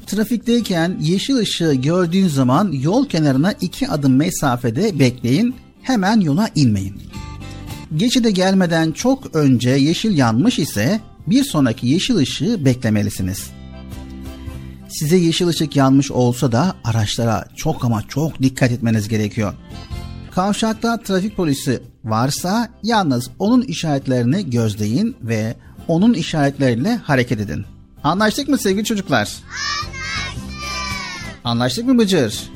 Trafikteyken 0.09 0.97
yeşil 1.01 1.37
ışığı 1.37 1.75
gördüğün 1.75 2.29
zaman 2.29 2.73
yol 2.73 3.09
kenarına 3.09 3.53
iki 3.53 3.89
adım 3.89 4.17
mesafede 4.17 4.99
bekleyin, 4.99 5.55
hemen 5.83 6.21
yola 6.21 6.49
inmeyin. 6.55 7.03
Geçide 7.97 8.31
gelmeden 8.31 8.93
çok 8.93 9.37
önce 9.37 9.71
yeşil 9.71 10.19
yanmış 10.19 10.59
ise 10.59 11.01
bir 11.27 11.45
sonraki 11.45 11.87
yeşil 11.87 12.17
ışığı 12.17 12.65
beklemelisiniz. 12.65 13.51
Size 14.89 15.17
yeşil 15.17 15.47
ışık 15.47 15.77
yanmış 15.77 16.11
olsa 16.11 16.53
da 16.53 16.75
araçlara 16.85 17.49
çok 17.57 17.85
ama 17.85 18.03
çok 18.09 18.43
dikkat 18.43 18.73
etmeniz 18.73 19.09
gerekiyor. 19.09 19.55
Kavşakta 20.31 21.03
trafik 21.03 21.37
polisi 21.37 21.83
varsa 22.05 22.69
yalnız 22.83 23.31
onun 23.39 23.63
işaretlerini 23.63 24.51
gözleyin 24.51 25.17
ve 25.23 25.57
onun 25.89 26.15
işaretleriyle 26.15 26.97
hareket 26.97 27.41
edin. 27.41 27.65
Anlaştık 28.05 28.49
mı 28.49 28.59
sevgili 28.59 28.85
çocuklar? 28.85 29.19
Anlaştık 29.19 29.98
mı 31.57 31.99
Bıcır? 31.99 32.51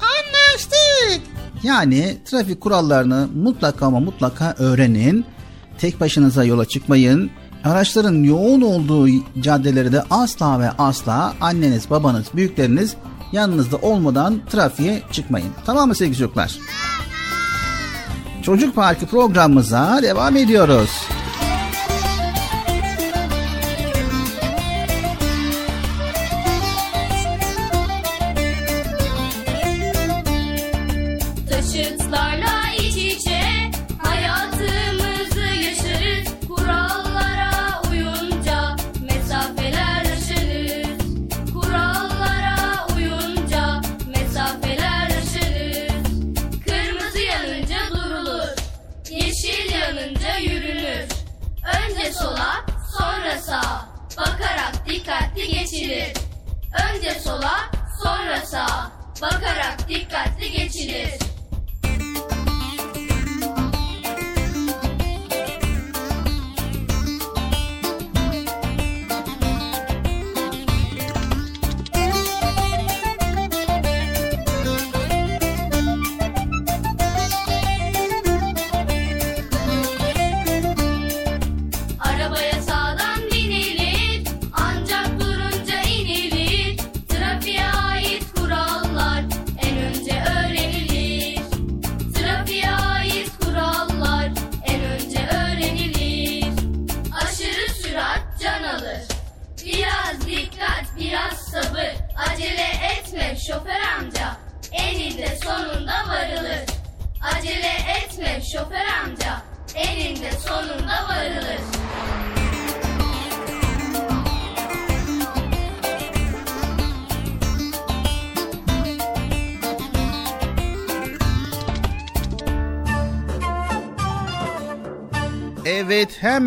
Anlaştık. 0.00 1.20
Yani 1.62 2.16
trafik 2.24 2.60
kurallarını 2.60 3.28
mutlaka 3.34 3.86
ama 3.86 4.00
mutlaka 4.00 4.54
öğrenin. 4.58 5.24
Tek 5.78 6.00
başınıza 6.00 6.44
yola 6.44 6.64
çıkmayın. 6.64 7.30
Araçların 7.64 8.22
yoğun 8.22 8.60
olduğu 8.60 9.08
caddeleri 9.40 9.92
de 9.92 10.02
asla 10.10 10.60
ve 10.60 10.70
asla 10.70 11.34
anneniz, 11.40 11.90
babanız, 11.90 12.26
büyükleriniz 12.34 12.94
yanınızda 13.32 13.76
olmadan 13.76 14.40
trafiğe 14.50 15.02
çıkmayın. 15.12 15.48
Tamam 15.66 15.88
mı 15.88 15.94
sevgili 15.94 16.18
çocuklar? 16.18 16.58
Çocuk 18.42 18.74
Parkı 18.74 19.06
programımıza 19.06 20.00
devam 20.02 20.36
ediyoruz. 20.36 20.90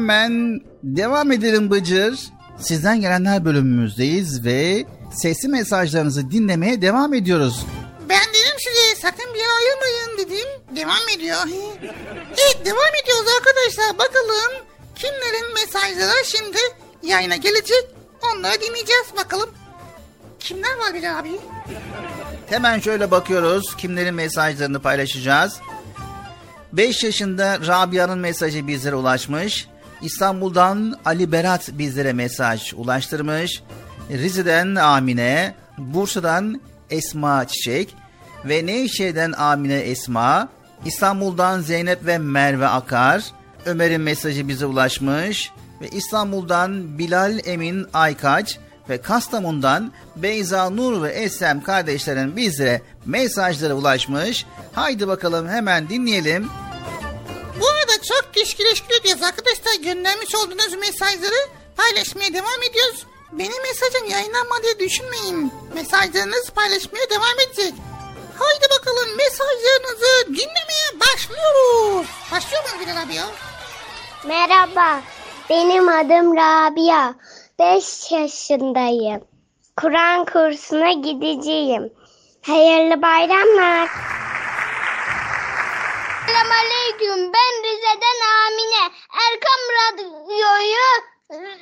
Hemen 0.06 0.62
devam 0.84 1.32
edelim 1.32 1.72
Bıcır. 1.72 2.20
Sizden 2.60 3.02
gelenler 3.02 3.46
bölümümüzdeyiz 3.46 4.46
ve 4.46 4.86
sesli 5.14 5.48
mesajlarınızı 5.48 6.32
dinlemeye 6.32 6.82
devam 6.82 7.14
ediyoruz. 7.14 7.66
Ben 8.10 8.20
dedim 8.30 8.58
size 8.58 9.02
sakın 9.02 9.34
bir 9.34 9.40
yere 9.40 9.50
ayrılmayın 9.50 10.18
dedim. 10.18 10.76
Devam 10.76 11.10
ediyor. 11.16 11.38
Evet 12.28 12.66
devam 12.66 12.96
ediyoruz 13.04 13.32
arkadaşlar. 13.38 13.98
Bakalım 13.98 14.66
kimlerin 14.96 15.54
mesajları 15.54 16.26
şimdi 16.26 16.58
yayına 17.04 17.36
gelecek. 17.36 17.86
Onları 18.32 18.62
dinleyeceğiz 18.62 19.08
bakalım. 19.18 19.50
Kimler 20.40 20.78
var 20.78 20.94
Bilal 20.94 21.20
abi? 21.20 21.32
Hemen 22.50 22.80
şöyle 22.80 23.12
bakıyoruz 23.12 23.76
kimlerin 23.78 24.16
mesajlarını 24.16 24.82
paylaşacağız. 24.82 25.60
5 26.74 27.04
yaşında 27.04 27.60
Rabia'nın 27.68 28.20
mesajı 28.20 28.68
bizlere 28.68 28.96
ulaşmış. 28.96 29.68
İstanbul'dan 30.02 31.00
Ali 31.06 31.32
Berat 31.32 31.70
bizlere 31.74 32.14
mesaj 32.14 32.74
ulaştırmış. 32.74 33.64
Rize'den 34.10 34.76
Amine, 34.76 35.56
Bursa'dan 35.78 36.62
Esma 36.90 37.48
Çiçek 37.48 37.96
ve 38.46 38.66
Nevşehir'den 38.66 39.32
Amine 39.32 39.80
Esma, 39.80 40.50
İstanbul'dan 40.86 41.62
Zeynep 41.62 42.06
ve 42.06 42.18
Merve 42.18 42.68
Akar, 42.68 43.24
Ömer'in 43.66 44.02
mesajı 44.02 44.48
bize 44.48 44.66
ulaşmış 44.66 45.52
ve 45.82 45.88
İstanbul'dan 45.88 46.98
Bilal 46.98 47.40
Emin 47.46 47.88
Aykaç 47.94 48.60
ve 48.90 49.02
Kastamonu'dan 49.02 49.92
Beyza 50.16 50.70
Nur 50.70 51.04
ve 51.04 51.12
Esem 51.12 51.64
kardeşlerin 51.64 52.36
bizlere 52.36 52.82
mesajları 53.06 53.76
ulaşmış. 53.76 54.46
Haydi 54.74 55.08
bakalım 55.08 55.48
hemen 55.48 55.90
dinleyelim. 55.90 56.48
Çok 58.08 58.34
ediyoruz 59.02 59.24
arkadaşlar. 59.24 59.74
Göndermiş 59.84 60.36
olduğunuz 60.36 60.74
mesajları 60.74 61.50
paylaşmaya 61.78 62.34
devam 62.34 62.64
ediyoruz. 62.70 63.06
Benim 63.32 63.62
mesajım 63.64 64.10
yayınlanma 64.10 64.64
diye 64.64 64.80
düşünmeyin. 64.80 65.52
Mesajlarınız 65.76 66.50
paylaşmaya 66.50 67.10
devam 67.10 67.40
edecek. 67.48 67.74
Haydi 68.40 68.66
bakalım 68.80 69.18
mesajlarınızı 69.18 70.28
dinlemeye 70.28 71.00
başlıyoruz. 71.00 72.08
Başlıyor 72.32 72.64
muyuz 72.64 72.88
Bilal 72.88 73.04
abi 73.04 73.14
ya? 73.16 73.26
Merhaba, 74.26 75.02
benim 75.50 75.90
adım 75.90 76.38
Rabia. 76.38 77.14
5 77.60 78.12
yaşındayım. 78.12 79.22
Kur'an 79.78 80.26
kursuna 80.26 80.92
gideceğim. 80.92 81.94
Hayırlı 82.42 83.02
bayramlar. 83.02 83.90
Selamünaleyküm. 86.36 87.34
Ben 87.34 87.64
Rize'den 87.64 88.20
Amine. 88.28 88.92
Erkam 89.26 89.62
Radyo'yu 89.78 90.88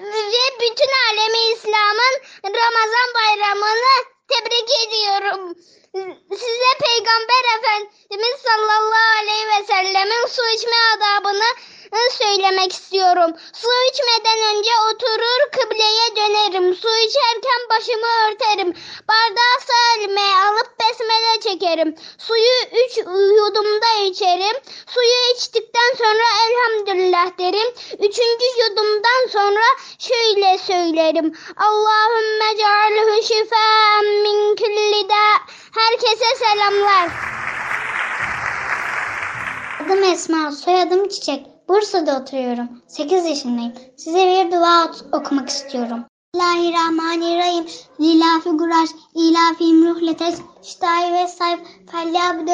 ve 0.01 0.59
bütün 0.61 0.91
alemi 1.09 1.53
İslam'ın 1.53 2.15
Ramazan 2.43 3.09
bayramını 3.15 4.05
tebrik 4.27 4.69
ediyorum. 4.87 5.55
Size 6.29 6.71
Peygamber 6.85 7.43
Efendimiz 7.57 8.41
sallallahu 8.43 9.19
aleyhi 9.21 9.47
ve 9.47 9.65
sellemin 9.67 10.27
su 10.27 10.41
içme 10.55 10.77
adabını 10.97 11.49
söylemek 12.11 12.73
istiyorum. 12.73 13.31
Su 13.53 13.67
içmeden 13.89 14.39
önce 14.55 14.71
oturur 14.89 15.51
kıbleye 15.51 16.07
dönerim. 16.15 16.75
Su 16.75 16.87
içerken 16.97 17.61
başımı 17.69 18.07
örterim. 18.25 18.73
Bardağı 19.09 19.57
sağ 19.67 19.99
elime 19.99 20.21
alıp 20.21 20.69
besmele 20.79 21.39
çekerim. 21.43 21.95
Suyu 22.17 22.83
üç 22.85 22.97
yudumda 23.37 23.91
içerim. 24.05 24.57
Suyu 24.87 25.35
içtikten 25.35 25.91
sonra 25.97 26.23
elhamdülillah 26.45 27.37
derim. 27.39 27.73
Üçüncü 27.93 28.45
yudumdan 28.63 29.27
sonra 29.31 29.65
şöyle 29.99 30.57
söylerim. 30.57 31.37
Allahümme 31.57 32.57
cealhu 32.57 33.23
şifaen 33.23 34.05
min 34.05 34.55
külli 34.55 35.09
da. 35.09 35.23
Herkese 35.75 36.35
selamlar. 36.35 37.09
Adım 39.85 40.03
Esma, 40.03 40.51
soyadım 40.51 41.07
Çiçek. 41.09 41.52
Bursa'da 41.67 42.19
oturuyorum. 42.21 42.69
8 42.87 43.25
yaşındayım. 43.25 43.73
Size 43.97 44.17
bir 44.17 44.51
dua 44.51 44.91
okumak 45.11 45.49
istiyorum. 45.49 46.05
Bismillahirrahmanirrahim. 46.35 47.65
Lilafi 48.01 48.49
guraş, 48.49 48.89
ilafim 49.15 49.89
ruhletes, 49.89 50.41
ştahi 50.63 51.13
ve 51.13 51.27
sayf, 51.27 51.59
felyabdu, 51.91 52.51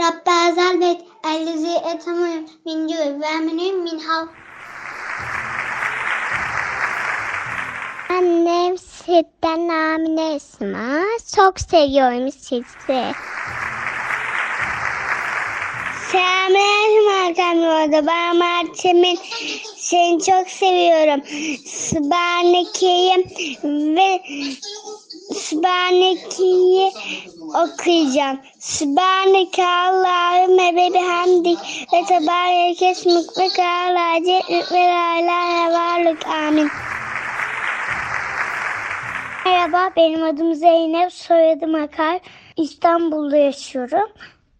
Rabbe 0.00 0.50
ezel 0.50 0.80
beyt, 0.80 1.00
ellezi 1.26 1.70
etamı 1.94 2.28
min 2.64 2.88
cüv 2.88 3.20
ve 3.20 3.26
eminüm 3.26 3.82
min 3.82 3.98
hav. 3.98 4.26
Annem 8.10 8.78
sizden 8.78 9.68
Amine 9.68 10.34
Esma. 10.34 11.02
Çok 11.36 11.60
seviyorum 11.60 12.32
sizi. 12.32 13.14
Selamünaleyküm 16.12 17.08
arkadaşlar. 17.08 18.06
Ben 18.06 18.36
Mert'imin 18.36 19.18
seni 19.76 20.22
çok 20.22 20.48
seviyorum. 20.48 21.22
Sübhaneke'yi 21.66 23.26
ve 23.96 24.20
Sübhaneke'yi 25.34 26.92
okuyacağım. 27.48 28.40
Sübhaneke 28.58 29.66
Allahümme 29.66 30.76
ve 30.76 30.94
bihamdik 30.94 31.58
ve 31.92 32.04
tebareke 32.08 32.86
esmik 32.86 33.38
ve 33.38 33.48
kâlâ 33.48 34.18
ceddük 34.18 34.72
ve 34.72 34.86
lâ 34.86 35.18
ilâhe 35.18 35.72
varlık 35.72 36.26
amin. 36.26 36.68
Merhaba 39.44 39.90
benim 39.96 40.22
adım 40.22 40.54
Zeynep, 40.54 41.12
soyadım 41.12 41.74
Akar. 41.74 42.20
İstanbul'da 42.56 43.36
yaşıyorum. 43.36 44.08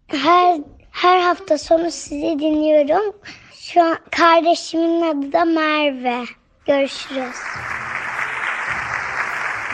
Her 0.06 0.60
her 0.96 1.20
hafta 1.20 1.58
sonu 1.58 1.90
sizi 1.90 2.38
dinliyorum. 2.38 3.16
Şu 3.54 3.82
an 3.82 3.96
kardeşimin 4.10 5.02
adı 5.02 5.32
da 5.32 5.44
Merve. 5.44 6.24
Görüşürüz. 6.66 7.36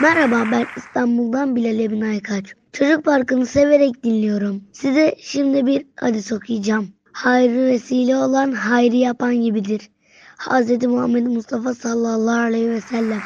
Merhaba 0.01 0.43
ben 0.51 0.65
İstanbul'dan 0.77 1.55
Bilal 1.55 1.79
Emin 1.79 2.01
Aykaç. 2.01 2.45
Çocuk 2.73 3.05
Parkı'nı 3.05 3.45
severek 3.45 4.03
dinliyorum. 4.03 4.63
Size 4.73 5.15
şimdi 5.19 5.65
bir 5.65 5.85
hadis 5.95 6.31
okuyacağım. 6.31 6.87
Hayrı 7.13 7.65
vesile 7.65 8.15
olan 8.15 8.51
hayrı 8.51 8.95
yapan 8.95 9.35
gibidir. 9.35 9.89
Hz. 10.37 10.83
Muhammed 10.83 11.25
Mustafa 11.25 11.73
sallallahu 11.73 12.39
aleyhi 12.39 12.69
ve 12.69 12.81
sellem. 12.81 13.21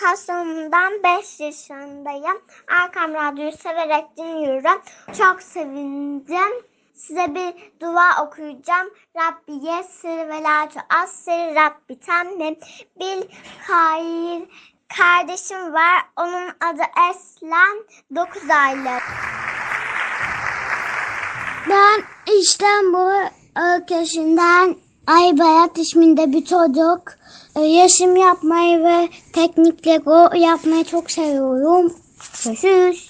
Kasım'dan 0.00 0.92
5 1.04 1.40
yaşındayım. 1.40 2.42
Erkam 2.68 3.14
Radyo'yu 3.14 3.52
severek 3.52 4.16
dinliyorum. 4.16 4.82
Çok 5.18 5.42
sevindim. 5.42 6.52
Size 6.94 7.34
bir 7.34 7.80
dua 7.80 8.24
okuyacağım. 8.24 8.88
Rabbi 9.16 9.66
yessir 9.66 10.28
ve 10.28 10.42
la 10.42 10.68
tuassir 10.68 11.54
Rabbi 11.54 12.00
temmim 12.00 12.56
bil 13.00 13.22
hayır. 13.66 14.48
Kardeşim 14.96 15.72
var. 15.72 16.02
Onun 16.16 16.48
adı 16.48 16.82
Eslen. 17.10 17.84
9 18.14 18.50
aylık. 18.50 19.02
Ben 21.68 22.02
İstanbul 22.34 23.28
ülkesinden 23.56 24.76
Aybayat 25.06 25.78
isminde 25.78 26.32
bir 26.32 26.44
çocuk. 26.44 27.18
Ee, 27.56 27.60
Resim 27.60 28.16
yapmayı 28.16 28.84
ve 28.84 29.08
teknik 29.32 29.86
Lego 29.86 30.30
yapmayı 30.34 30.84
çok 30.84 31.10
seviyorum. 31.10 31.92
Görüşürüz. 32.44 33.08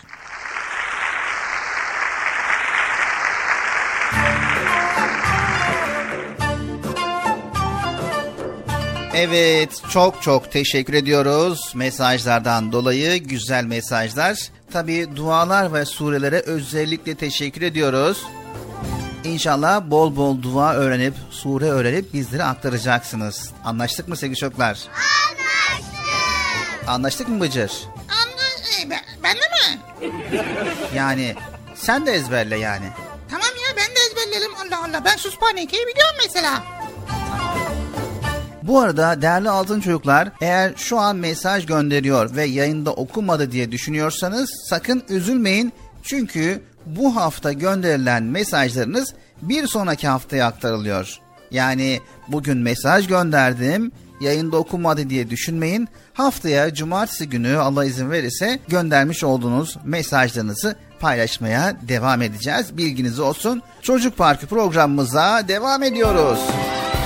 Evet 9.14 9.82
çok 9.90 10.22
çok 10.22 10.52
teşekkür 10.52 10.94
ediyoruz 10.94 11.72
mesajlardan 11.74 12.72
dolayı 12.72 13.16
güzel 13.16 13.64
mesajlar. 13.64 14.38
Tabi 14.72 15.16
dualar 15.16 15.72
ve 15.74 15.84
surelere 15.84 16.40
özellikle 16.40 17.14
teşekkür 17.14 17.62
ediyoruz. 17.62 18.22
İnşallah 19.24 19.90
bol 19.90 20.16
bol 20.16 20.42
dua 20.42 20.74
öğrenip 20.74 21.14
sure 21.30 21.64
öğrenip 21.64 22.14
bizlere 22.14 22.44
aktaracaksınız. 22.44 23.50
Anlaştık 23.64 24.08
mı 24.08 24.16
sevgili 24.16 24.36
çocuklar? 24.38 24.78
Anlaştık. 25.28 26.88
Anlaştık 26.88 27.28
mı 27.28 27.40
Bıcır? 27.40 27.72
Anla, 28.08 28.42
e, 28.86 28.90
ben, 28.90 29.00
ben 29.22 29.36
de 29.36 29.40
mi? 29.40 29.80
Yani 30.94 31.34
sen 31.74 32.06
de 32.06 32.12
ezberle 32.12 32.58
yani. 32.58 32.86
Tamam 33.30 33.48
ya 33.68 33.76
ben 33.76 33.86
de 33.96 34.00
ezberlerim 34.10 34.50
Allah 34.56 34.84
Allah. 34.84 35.04
Ben 35.04 35.16
Suspaneke'yi 35.16 35.86
biliyorum 35.86 36.16
mesela. 36.26 36.62
Bu 38.62 38.80
arada 38.80 39.22
değerli 39.22 39.50
altın 39.50 39.80
çocuklar 39.80 40.28
eğer 40.40 40.72
şu 40.76 40.98
an 40.98 41.16
mesaj 41.16 41.66
gönderiyor 41.66 42.36
ve 42.36 42.44
yayında 42.44 42.92
okumadı 42.92 43.52
diye 43.52 43.72
düşünüyorsanız 43.72 44.50
sakın 44.70 45.04
üzülmeyin. 45.08 45.72
Çünkü 46.02 46.62
bu 46.96 47.16
hafta 47.16 47.52
gönderilen 47.52 48.22
mesajlarınız 48.22 49.14
bir 49.42 49.66
sonraki 49.66 50.08
haftaya 50.08 50.46
aktarılıyor. 50.46 51.18
Yani 51.50 52.00
bugün 52.28 52.58
mesaj 52.58 53.06
gönderdim 53.06 53.92
yayında 54.20 54.56
okumadı 54.56 55.10
diye 55.10 55.30
düşünmeyin. 55.30 55.88
Haftaya 56.14 56.74
cumartesi 56.74 57.28
günü 57.28 57.56
Allah 57.56 57.84
izin 57.84 58.10
verirse 58.10 58.58
göndermiş 58.68 59.24
olduğunuz 59.24 59.76
mesajlarınızı 59.84 60.76
paylaşmaya 61.00 61.76
devam 61.88 62.22
edeceğiz. 62.22 62.76
Bilginiz 62.76 63.18
olsun. 63.18 63.62
Çocuk 63.82 64.16
Parkı 64.16 64.46
programımıza 64.46 65.48
devam 65.48 65.82
ediyoruz. 65.82 66.40
Minik 66.40 66.97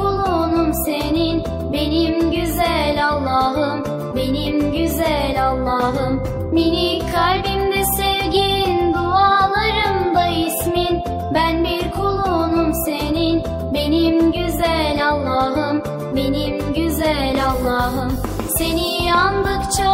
kulunum 0.00 0.72
senin, 0.86 1.44
benim 1.72 2.30
güzel 2.30 3.08
Allah'ım, 3.08 3.84
benim 4.16 4.72
güzel 4.72 5.48
Allah'ım. 5.48 6.22
Minik 6.52 7.02
kalbimde 7.12 7.82
sevgin, 7.96 8.94
dualarımda 8.94 10.26
ismin. 10.26 11.02
Ben 11.34 11.64
bir 11.64 11.90
kulunum 11.90 12.72
senin, 12.86 13.42
benim 13.74 14.32
güzel 14.32 15.08
Allah'ım, 15.10 15.82
benim 16.16 16.72
güzel 16.74 17.36
Allah'ım. 17.50 18.12
Seni 18.58 19.14
andıkça 19.14 19.92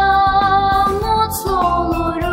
mutlu 0.91 1.57
olurum. 1.57 2.26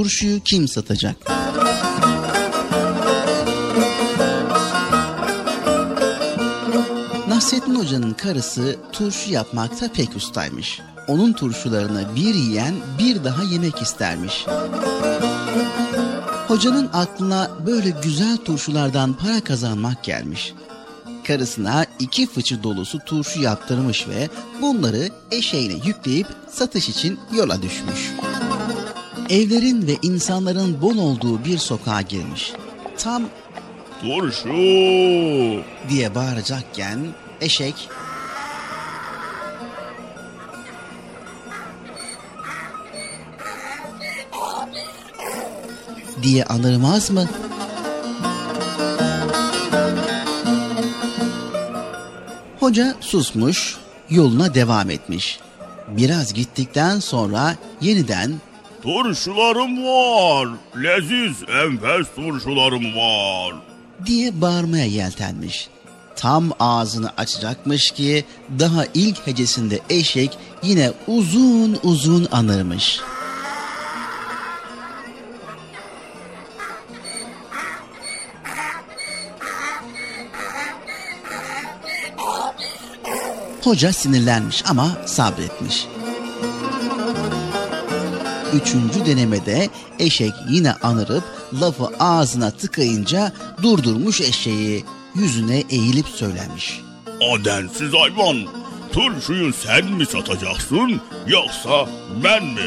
Turşuyu 0.00 0.40
kim 0.40 0.68
satacak? 0.68 1.16
Nasrettin 7.28 7.74
Hoca'nın 7.74 8.12
karısı 8.12 8.76
turşu 8.92 9.30
yapmakta 9.30 9.92
pek 9.92 10.16
ustaymış. 10.16 10.80
Onun 11.08 11.32
turşularını 11.32 12.04
bir 12.16 12.34
yiyen 12.34 12.74
bir 12.98 13.24
daha 13.24 13.42
yemek 13.42 13.82
istermiş. 13.82 14.46
Hocanın 16.48 16.90
aklına 16.92 17.50
böyle 17.66 17.90
güzel 18.02 18.36
turşulardan 18.36 19.12
para 19.12 19.40
kazanmak 19.44 20.04
gelmiş. 20.04 20.54
Karısına 21.26 21.86
iki 21.98 22.26
fıçı 22.26 22.62
dolusu 22.62 22.98
turşu 22.98 23.40
yaptırmış 23.40 24.08
ve 24.08 24.28
bunları 24.62 25.08
eşeğine 25.30 25.86
yükleyip 25.86 26.26
satış 26.48 26.88
için 26.88 27.20
yola 27.32 27.62
düşmüş. 27.62 28.29
Evlerin 29.30 29.86
ve 29.86 29.96
insanların 30.02 30.82
bol 30.82 30.98
olduğu 30.98 31.44
bir 31.44 31.58
sokağa 31.58 32.02
girmiş. 32.02 32.52
Tam 32.98 33.22
Turşu 34.00 34.48
diye 35.88 36.14
bağıracakken 36.14 36.98
eşek 37.40 37.88
diye 46.22 46.44
anırmaz 46.44 47.10
mı? 47.10 47.28
Hoca 52.60 52.94
susmuş, 53.00 53.76
yoluna 54.10 54.54
devam 54.54 54.90
etmiş. 54.90 55.40
Biraz 55.88 56.34
gittikten 56.34 57.00
sonra 57.00 57.56
yeniden 57.80 58.40
Turşularım 58.82 59.84
var. 59.84 60.48
Leziz 60.76 61.42
enfes 61.42 62.06
turşularım 62.16 62.96
var. 62.96 63.54
diye 64.06 64.40
bağırmaya 64.40 64.84
yeltenmiş. 64.86 65.68
Tam 66.16 66.50
ağzını 66.60 67.10
açacakmış 67.16 67.90
ki 67.90 68.24
daha 68.58 68.84
ilk 68.94 69.26
hecesinde 69.26 69.80
eşek 69.90 70.38
yine 70.62 70.92
uzun 71.06 71.78
uzun 71.82 72.28
anırmış. 72.32 73.00
Hoca 83.64 83.92
sinirlenmiş 83.92 84.62
ama 84.70 84.96
sabretmiş. 85.06 85.86
Üçüncü 88.54 89.06
denemede 89.06 89.68
eşek 89.98 90.32
yine 90.48 90.72
anırıp 90.72 91.24
lafı 91.60 91.84
ağzına 91.98 92.50
tıkayınca 92.50 93.32
durdurmuş 93.62 94.20
eşeği 94.20 94.84
yüzüne 95.14 95.62
eğilip 95.70 96.08
söylemiş. 96.08 96.80
O 97.20 97.44
densiz 97.44 97.92
hayvan. 97.94 98.36
Turşuyu 98.92 99.52
sen 99.52 99.84
mi 99.92 100.06
satacaksın 100.06 101.00
yoksa 101.26 101.88
ben 102.24 102.44
mi? 102.44 102.66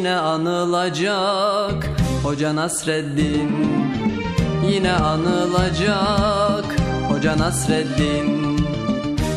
Yine 0.00 0.16
anılacak. 0.16 1.90
Hoca 2.22 2.56
Nasreddin 2.56 3.50
Yine 4.70 4.92
anılacak. 4.92 6.64
Hoca 7.08 7.38
Nasreddin 7.38 8.58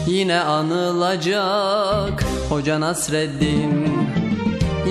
Yine 0.07 0.40
anılacak. 0.40 2.23
Hoca 2.49 2.80
Nasreddin 2.80 3.91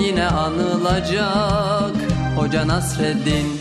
Yine 0.04 0.26
anılacak. 0.26 1.96
Hoca 2.36 2.68
Nasreddin. 2.68 3.60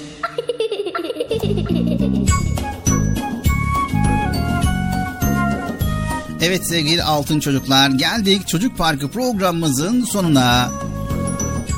Evet 6.42 6.68
sevgili 6.68 7.04
altın 7.04 7.40
çocuklar 7.40 7.90
geldik 7.90 8.48
Çocuk 8.48 8.78
Parkı 8.78 9.08
programımızın 9.12 10.02
sonuna. 10.02 10.72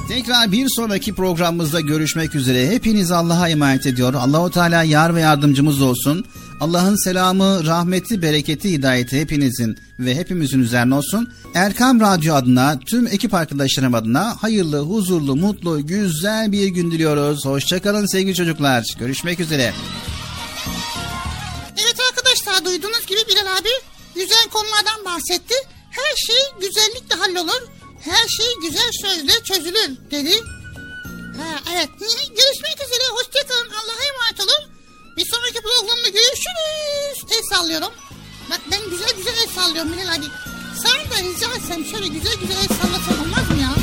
Tekrar 0.08 0.52
bir 0.52 0.68
sonraki 0.70 1.16
programımızda 1.16 1.80
görüşmek 1.80 2.36
üzere. 2.36 2.68
Hepiniz 2.68 3.12
Allah'a 3.12 3.50
emanet 3.50 3.86
ediyor. 3.86 4.14
Allahu 4.14 4.52
Teala 4.52 4.84
yar 4.84 5.16
ve 5.16 5.22
yardımcımız 5.22 5.82
olsun. 5.82 6.26
Allah'ın 6.60 7.04
selamı, 7.04 7.66
rahmeti, 7.66 8.22
bereketi, 8.22 8.72
hidayeti 8.72 9.22
hepinizin 9.22 9.78
ve 10.00 10.16
hepimizin 10.16 10.60
üzerine 10.60 10.96
olsun. 10.96 11.34
Erkam 11.56 12.00
Radyo 12.00 12.36
adına, 12.36 12.80
tüm 12.80 13.08
ekip 13.08 13.34
arkadaşlarım 13.34 13.94
adına 13.94 14.36
hayırlı, 14.42 14.80
huzurlu, 14.80 15.36
mutlu, 15.36 15.88
güzel 15.88 16.52
bir 16.52 16.68
gün 16.68 16.92
diliyoruz. 16.92 17.46
Hoşçakalın 17.46 18.06
sevgili 18.06 18.36
çocuklar. 18.36 18.86
Görüşmek 19.00 19.40
üzere. 19.40 19.74
Evet 21.78 21.96
arkadaşlar 22.10 22.66
duyduğunuz 22.66 23.06
gibi 23.08 23.20
Bilal 23.30 23.58
abi 23.58 23.70
güzel 24.16 24.46
konulardan 24.54 25.06
bahsetti. 25.06 25.56
Her 25.90 26.16
şey 26.16 26.68
güzellikle 26.68 27.16
hallolur. 27.16 27.82
Her 28.06 28.28
şey 28.28 28.56
güzel 28.62 28.92
sözle 29.02 29.44
çözülür 29.44 29.98
dedi. 30.12 30.44
Ha, 31.38 31.60
evet 31.74 31.90
görüşmek 32.30 32.78
üzere 32.86 33.08
hoşçakalın 33.12 33.70
Allah'a 33.70 34.04
emanet 34.04 34.40
olun. 34.40 34.72
Bir 35.18 35.26
sonraki 35.26 35.62
programda 35.62 36.10
görüşürüz. 36.10 37.32
El 37.32 37.44
sallıyorum. 37.56 37.94
Bak 38.50 38.62
ben 38.72 38.90
güzel 38.90 39.16
güzel 39.18 39.34
el 39.34 39.50
sallıyorum 39.56 39.94
Bilal 39.94 40.14
abi. 40.16 40.26
Sen 40.84 41.12
de 41.12 41.30
rica 41.30 41.56
etsem 41.56 41.86
şöyle 41.86 42.08
güzel 42.08 42.36
güzel 42.42 42.58
el 42.58 42.68
sallasan 42.68 43.26
olmaz 43.26 43.50
mı 43.50 43.62
ya? 43.62 43.82